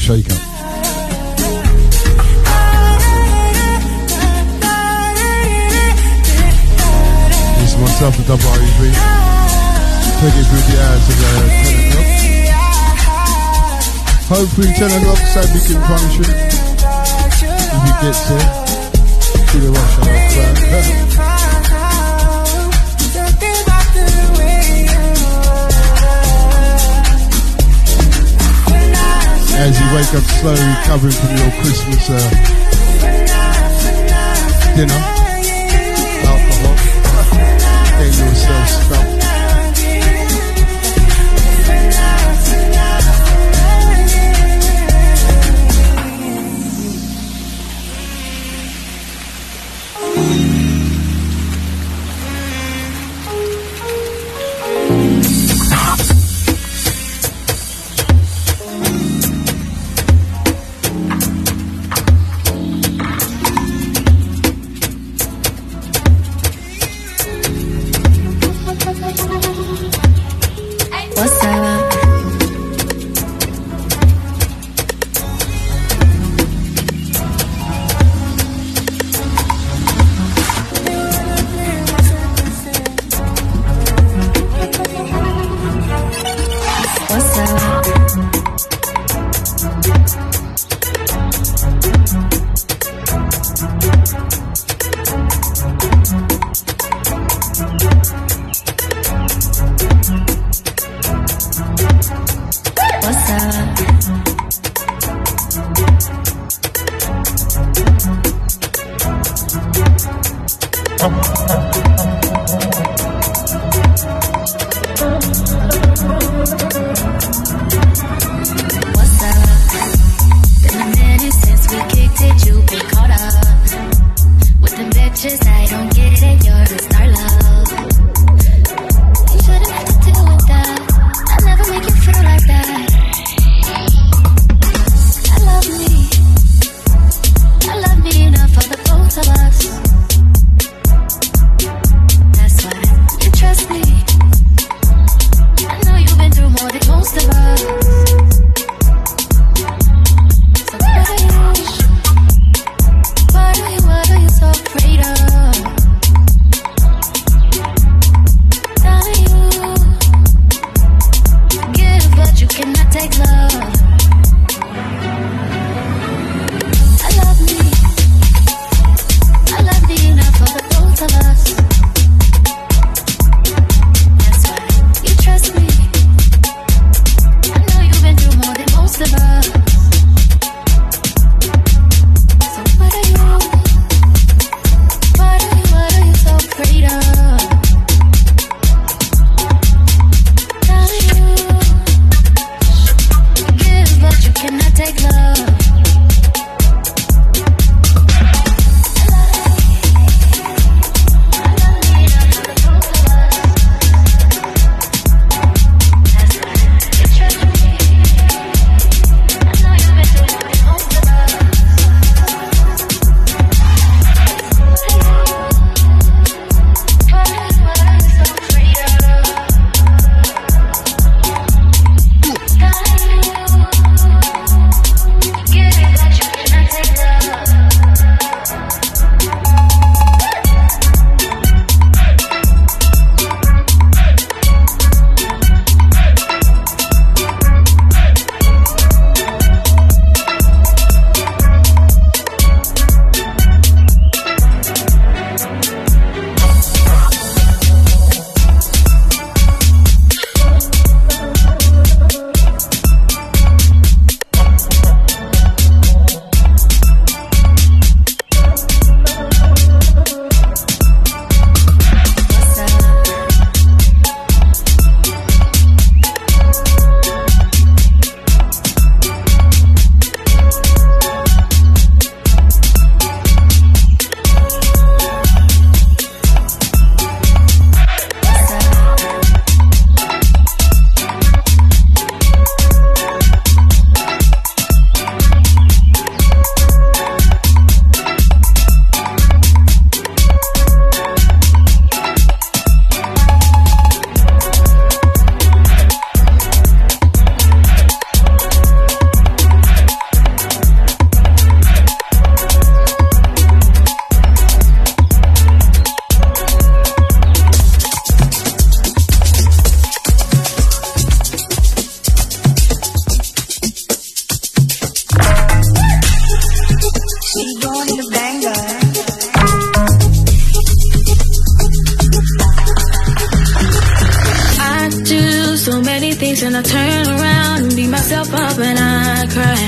Then 326.23 326.55
I 326.55 326.63
turn 326.63 327.07
around 327.09 327.63
and 327.65 327.75
beat 327.75 327.89
myself 327.89 328.33
up 328.33 328.57
and 328.59 328.79
I 328.79 329.27
cry. 329.35 329.63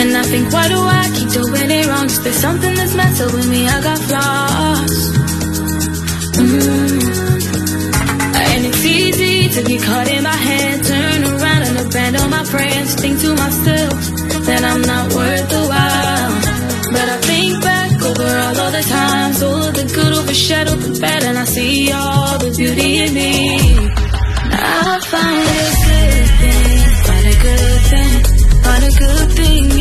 And 0.00 0.16
I 0.16 0.22
think, 0.22 0.50
why 0.50 0.68
do 0.68 0.78
I 0.80 1.04
keep 1.14 1.30
doing 1.30 1.70
it 1.70 1.86
wrong? 1.86 2.06
Is 2.06 2.22
there 2.24 2.32
something 2.32 2.74
that's 2.74 2.94
messing 2.94 3.32
with 3.36 3.48
me? 3.50 3.68
I 3.68 3.82
got 3.82 3.98
flaws. 4.08 4.96
Mm. 6.40 7.04
And 8.48 8.66
it's 8.66 8.84
easy 8.84 9.48
to 9.54 9.68
get 9.68 9.82
caught 9.82 10.08
in 10.08 10.22
my 10.22 10.38
head, 10.48 10.84
turn 10.84 11.24
around 11.24 11.62
and 11.68 11.78
abandon 11.86 12.30
my 12.30 12.44
friends. 12.44 12.94
Think 12.94 13.20
to 13.20 13.34
myself 13.34 13.92
that 14.48 14.62
I'm 14.64 14.82
not 14.82 15.12
worth 15.12 15.48
the 15.50 15.62
while. 15.72 16.34
But 16.94 17.08
I 17.16 17.18
think 17.28 17.62
back 17.62 17.92
over 18.08 18.30
all 18.44 18.58
of 18.66 18.72
the 18.72 18.84
times, 18.88 19.42
all 19.42 19.62
of 19.68 19.74
the 19.74 19.84
good 19.84 20.13
overshadowed 20.34 20.80
the 20.80 21.00
bad, 21.00 21.22
and 21.22 21.38
I 21.38 21.44
see 21.44 21.92
all 21.92 22.38
the 22.38 22.50
beauty 22.58 22.98
in 23.04 23.14
me. 23.14 23.56
I 24.50 24.98
find 25.12 25.46
a 25.46 25.62
good 25.86 26.28
thing, 26.40 26.80
find 27.06 27.26
a 27.26 27.36
good 27.46 27.80
thing, 27.92 28.14
find 28.64 28.82
a 28.82 28.92
good 28.98 29.32
thing 29.36 29.73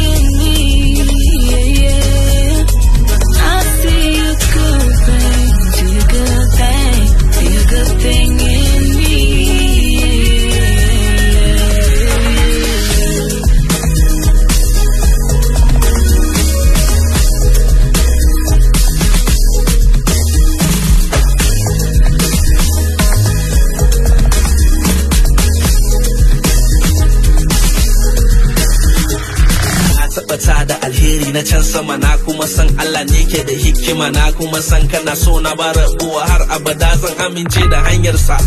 na 31.33 31.41
can 31.41 31.63
sama 31.63 31.97
na 31.97 32.15
kuma 32.25 32.45
san 32.47 32.67
Allah 32.79 33.03
ne 33.11 33.21
ke 33.31 33.41
da 33.47 33.53
hikima 33.63 34.07
na 34.13 34.31
kuma 34.37 34.59
san 34.61 34.87
kana 34.87 35.15
so 35.15 35.39
na 35.39 35.51
ba 35.55 35.67
rabuwa 35.77 36.21
har 36.29 36.41
abada 36.55 36.89
zan 37.01 37.15
amince 37.25 37.63
da 37.71 37.79
hanyarsa. 37.87 38.37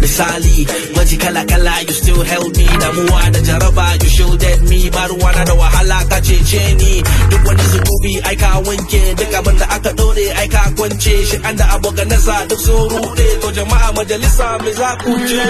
Misali, 0.00 0.56
gwaji 0.94 1.16
kala 1.22 1.42
kala 1.50 1.74
you 1.86 1.92
still 2.00 2.22
help 2.22 2.56
me 2.56 2.64
damuwa 2.82 3.22
da 3.34 3.40
jaraba 3.48 3.86
you 4.02 4.08
shielded 4.14 4.62
me 4.70 4.78
ba 4.94 5.02
ruwana 5.10 5.42
da 5.48 5.54
wahala 5.60 5.98
ka 6.10 6.18
cece 6.26 6.62
ni 6.80 6.92
duk 7.30 7.42
wani 7.46 7.64
zunubi 7.72 8.12
ai 8.28 8.36
ka 8.42 8.50
wanke 8.66 9.02
duk 9.18 9.32
abin 9.38 9.58
da 9.60 9.66
aka 9.76 9.92
dore 9.98 10.26
ai 10.40 10.48
ka 10.54 10.62
kwance 10.76 11.14
shi 11.28 11.36
an 11.48 11.56
da 11.58 11.64
abokanansa 11.74 12.36
duk 12.48 12.60
sun 12.66 12.88
rude 12.92 13.26
to 13.42 13.48
jama'a 13.56 13.88
majalisa 13.96 14.48
me 14.64 14.70
za 14.78 14.90
ku 15.02 15.12
ce. 15.28 15.44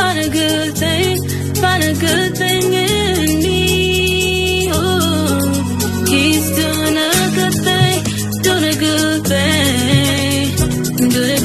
A 0.00 0.28
good 0.34 0.74
thing, 0.82 1.18
a 1.64 1.92
good 2.02 2.32
thing 2.40 2.72
in 2.72 3.30
me. 3.42 3.57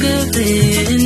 Good 0.04 0.34
thing 0.34 1.03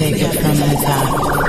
take 0.00 0.14
it 0.18 0.32
from 0.32 0.56
the 0.56 0.76
top. 0.82 1.39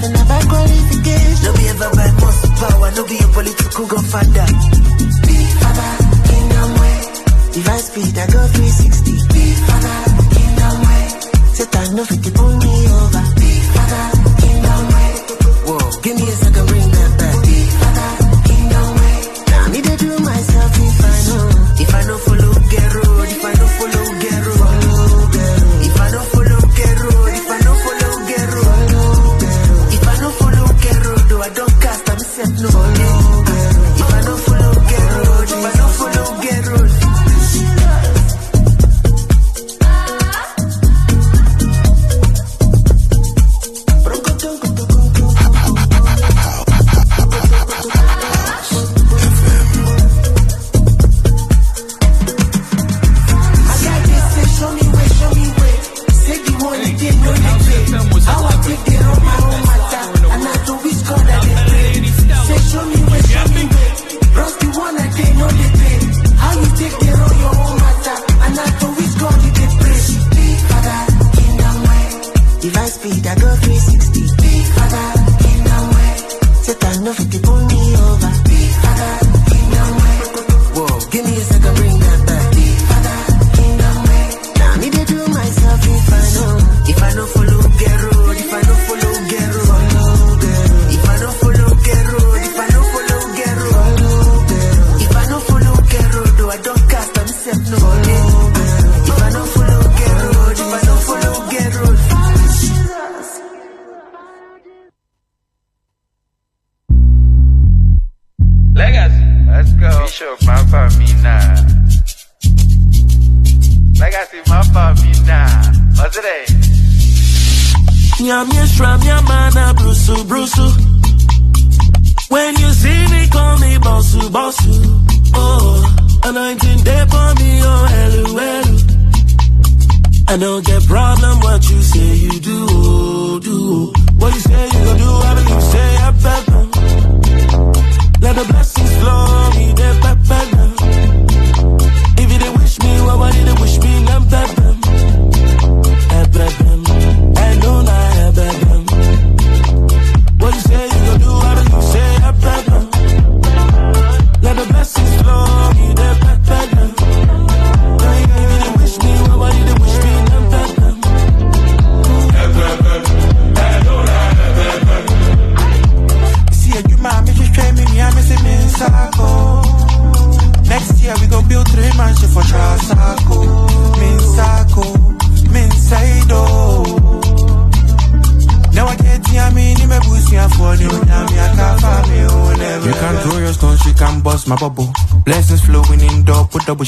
nothing 0.00 0.20
about. 0.20 0.38
No 1.42 1.52
be 1.52 1.64
boss 2.20 2.38
power, 2.60 2.90
no 2.96 3.04
be 3.06 3.18
a 3.18 3.28
political 3.28 3.86
godfather. 3.86 4.46
Be 5.26 5.36
father 5.60 5.92
in 6.34 6.48
a 6.58 6.64
way. 6.78 6.98
Device 7.52 7.86
speed, 7.90 8.18
I 8.18 8.26
go 8.26 8.40
360. 8.46 9.12
Be 9.32 9.44
father 9.66 9.98
in 10.42 10.58
a 10.66 10.70
way. 10.84 11.04
Set 11.54 11.76
I 11.76 11.94
know 11.94 12.04
fit, 12.04 12.24
you 12.24 12.32
pull 12.32 12.56
me 12.56 12.74
over. 12.98 13.24
Be 13.38 13.50
father 13.74 14.06
in 14.48 14.64
a 14.64 14.76
way. 14.92 15.10
Whoa, 15.66 16.00
give 16.02 16.16
me 16.16 16.26
a 16.28 16.47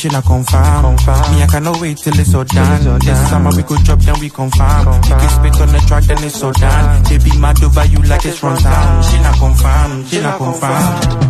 She 0.01 0.09
I 0.09 0.23
confirm. 0.23 0.97
confirm. 0.97 1.35
Me, 1.35 1.43
I 1.43 1.47
cannot 1.47 1.79
wait 1.79 1.99
till 1.99 2.19
it's 2.19 2.35
all 2.35 2.45
done. 2.45 2.73
It's 2.79 2.87
all 2.87 2.99
done. 2.99 3.01
This 3.01 3.29
summer 3.29 3.51
we 3.55 3.63
could 3.63 3.85
drop, 3.85 3.99
then 3.99 4.19
we 4.19 4.31
confirm. 4.31 4.85
confirm. 4.85 5.03
You 5.05 5.21
can 5.21 5.29
spit 5.29 5.61
on 5.61 5.69
the 5.75 5.85
track, 5.87 6.05
then 6.05 6.25
it's 6.25 6.43
all 6.43 6.53
done. 6.53 7.03
They 7.05 7.19
be 7.19 7.37
mad 7.39 7.63
over 7.63 7.85
you 7.85 7.99
like 8.09 8.25
it's 8.25 8.43
run 8.43 8.57
time. 8.57 9.03
She 9.03 9.21
not 9.21 9.37
confirm, 9.37 10.07
she 10.07 10.21
not 10.23 10.39
confirm. 10.39 11.30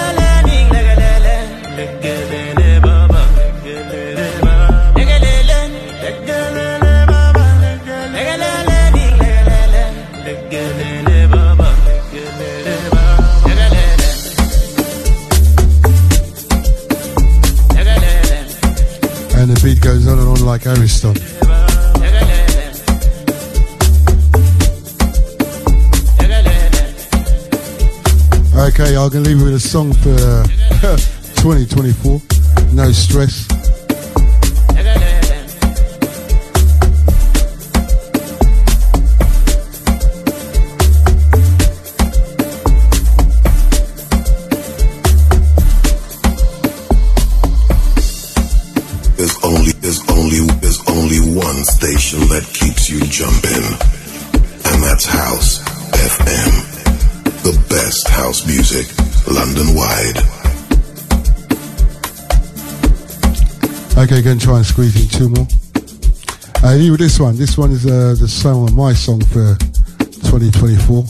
like 20.51 20.65
Ariston. 20.67 21.15
Okay, 28.53 28.97
I'm 28.97 29.09
gonna 29.09 29.21
leave 29.21 29.37
you 29.37 29.45
with 29.45 29.53
a 29.53 29.59
song 29.61 29.93
for 29.93 30.11
uh, 30.11 30.43
2024. 31.41 32.21
No 32.73 32.91
stress. 32.91 33.60
music 58.71 58.95
London 59.27 59.75
wide. 59.75 60.17
Okay, 63.97 64.21
going 64.21 64.39
to 64.39 64.45
try 64.45 64.57
and 64.57 64.65
squeeze 64.65 64.95
in 64.95 65.09
two 65.09 65.29
more. 65.29 65.47
Uh, 66.63 66.75
you 66.75 66.95
this 66.95 67.19
one. 67.19 67.35
This 67.35 67.57
one 67.57 67.71
is 67.71 67.85
uh, 67.85 68.15
the 68.19 68.27
song, 68.27 68.69
of 68.69 68.75
my 68.75 68.93
song 68.93 69.21
for 69.25 69.57
2024. 70.29 71.03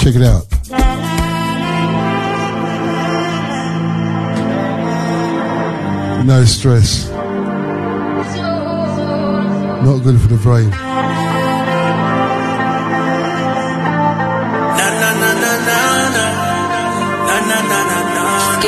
Check 0.00 0.16
it 0.16 0.22
out. 0.22 0.44
No 6.26 6.44
stress. 6.44 7.08
Not 9.84 10.02
good 10.02 10.20
for 10.20 10.28
the 10.28 10.40
brain. 10.42 11.03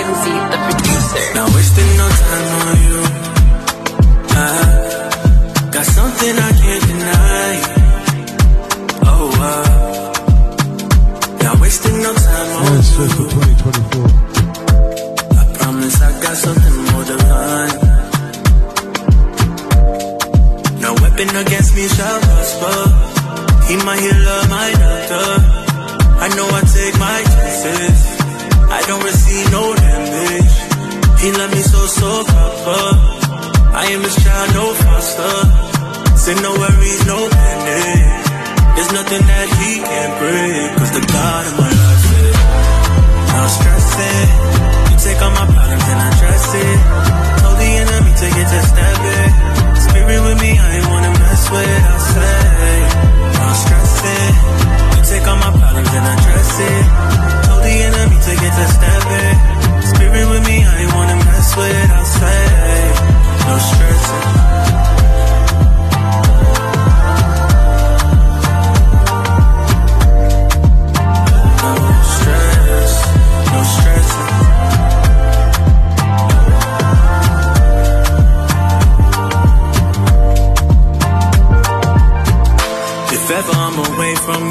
Lindsay, 0.07 0.39
the 0.53 0.59
producer. 0.67 1.25
Not 1.35 1.49
wasting 1.55 1.91
no 1.99 2.07
time 2.23 2.47
on 2.63 2.77
you. 2.87 3.01
I 4.31 5.71
got 5.75 5.87
something 5.99 6.35
I 6.49 6.53
can't 6.63 6.85
deny. 6.91 7.53
Oh, 9.11 9.25
wow. 9.41 9.65
Not 11.43 11.57
wasting 11.61 11.99
no 12.03 12.13
time 12.15 12.51
on 12.63 12.83
you. 13.19 13.26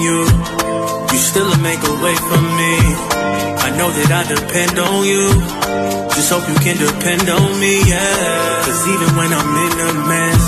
you. 0.05 0.17
You 1.11 1.19
still 1.19 1.51
make 1.65 1.81
a 1.81 1.95
way 2.03 2.15
for 2.29 2.41
me. 2.59 2.73
I 3.65 3.69
know 3.77 3.89
that 3.89 4.09
I 4.13 4.23
depend 4.29 4.75
on 4.77 5.01
you. 5.09 5.25
Just 6.13 6.29
hope 6.29 6.45
you 6.45 6.57
can 6.61 6.77
depend 6.77 7.25
on 7.25 7.49
me, 7.59 7.73
yeah. 7.89 8.61
Cause 8.65 8.81
even 8.93 9.09
when 9.17 9.31
I'm 9.33 9.51
in 9.65 9.73
a 9.89 9.91
mess, 10.05 10.43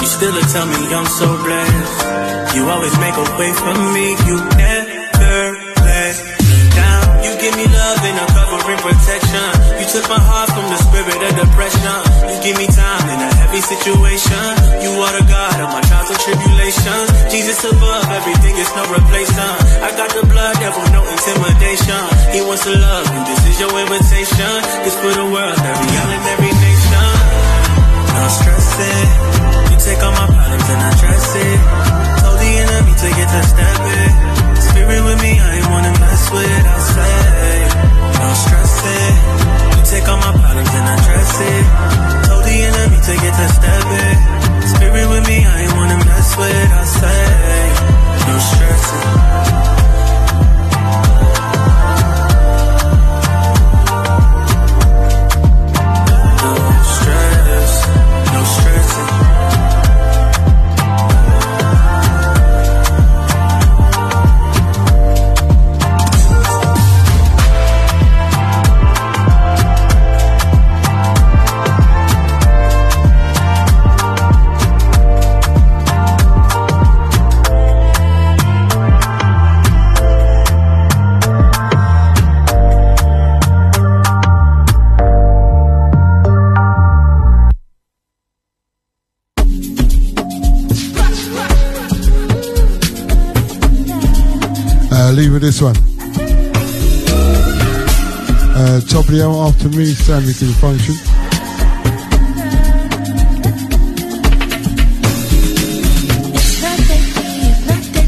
you 0.00 0.06
still 0.08 0.36
tell 0.52 0.66
me 0.72 0.80
I'm 0.88 1.08
so 1.20 1.28
blessed. 1.44 2.56
You 2.56 2.62
always 2.72 2.96
make 3.04 3.16
a 3.16 3.26
way 3.36 3.50
for 3.52 3.74
me. 3.94 4.06
You 4.26 4.36
never 4.56 5.38
let 5.84 6.16
me 6.48 6.58
down. 6.72 7.04
You 7.24 7.32
give 7.42 7.54
me 7.60 7.66
love 7.68 8.00
and 8.08 8.18
a 8.24 8.26
covering 8.32 8.80
protection. 8.80 9.48
You 9.78 9.86
took 9.92 10.06
my 10.08 10.20
heart 10.20 10.48
from 10.56 10.66
the 10.72 10.78
spirit 10.88 11.20
of 11.28 11.32
depression. 11.36 12.00
You 12.32 12.36
give 12.42 12.56
me 12.56 12.66
time 12.72 13.06
and 13.12 13.20
I 13.28 13.37
heavy 13.48 13.64
situation. 13.64 14.44
You 14.84 14.92
are 15.00 15.14
the 15.16 15.24
God 15.24 15.56
of 15.64 15.68
my 15.72 15.80
trials 15.80 16.10
and 16.12 16.20
tribulations. 16.20 17.08
Jesus 17.32 17.64
above 17.64 18.04
everything, 18.12 18.54
is 18.60 18.68
no 18.76 18.84
replacement. 18.92 19.56
I 19.80 19.88
got 19.96 20.12
the 20.12 20.24
blood 20.28 20.54
devil, 20.60 20.84
no 20.92 21.00
intimidation. 21.08 22.02
He 22.36 22.40
wants 22.44 22.64
to 22.68 22.76
love 22.76 23.08
you, 23.08 23.20
this 23.24 23.42
is 23.48 23.56
your 23.60 23.72
invitation. 23.72 24.52
It's 24.84 24.96
for 25.00 25.12
the 25.16 25.26
world, 25.32 25.56
every 25.56 25.90
island, 25.96 26.24
every 26.28 26.52
nation. 26.52 27.08
No 28.12 28.24
stressing. 28.28 29.08
You 29.72 29.76
take 29.80 30.00
all 30.04 30.12
my 30.12 30.28
problems 30.28 30.68
and 30.68 30.80
address 30.92 31.28
it. 31.40 31.58
Told 32.20 32.38
the 32.44 32.52
enemy 32.52 32.92
to 33.00 33.08
get 33.16 33.28
to 33.32 33.40
step 33.48 33.80
it. 33.80 34.12
Spirit 34.60 35.00
with 35.08 35.20
me, 35.24 35.32
I 35.40 35.48
ain't 35.56 35.68
wanna 35.72 35.92
mess 35.96 36.22
with. 36.28 36.64
I 36.68 36.78
say, 36.92 38.07
no 38.20 38.28
stressing. 38.34 39.14
You 39.78 39.82
take 39.86 40.06
all 40.08 40.18
my 40.18 40.32
problems 40.40 40.72
and 40.78 40.86
address 40.94 41.32
it. 41.52 41.64
Told 42.28 42.44
the 42.44 42.56
enemy 42.68 42.98
to 43.08 43.12
get 43.22 43.32
to 43.38 43.46
step 43.58 43.86
it. 44.04 44.16
Spirit 44.74 45.06
with 45.08 45.24
me, 45.28 45.38
I 45.46 45.56
ain't 45.62 45.74
wanna 45.78 45.98
mess 46.04 46.28
with. 46.36 46.70
I 46.82 46.84
say, 46.98 47.22
no 48.26 48.34
stressing. 48.50 49.08
No 49.94 49.97
this 95.48 95.62
one. 95.62 95.76
Uh, 98.54 98.80
top 98.82 99.08
of 99.08 99.14
the 99.14 99.24
hour 99.24 99.48
after 99.48 99.70
me, 99.70 99.86
Stanley 99.94 100.34
to 100.34 100.44
the 100.44 100.52
function. 100.60 100.94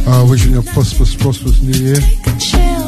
Uh, 0.06 0.26
wishing 0.28 0.52
you 0.52 0.58
a 0.58 0.62
prosperous, 0.62 1.14
prosperous 1.14 1.62
new 1.62 1.72
year. 1.72 2.79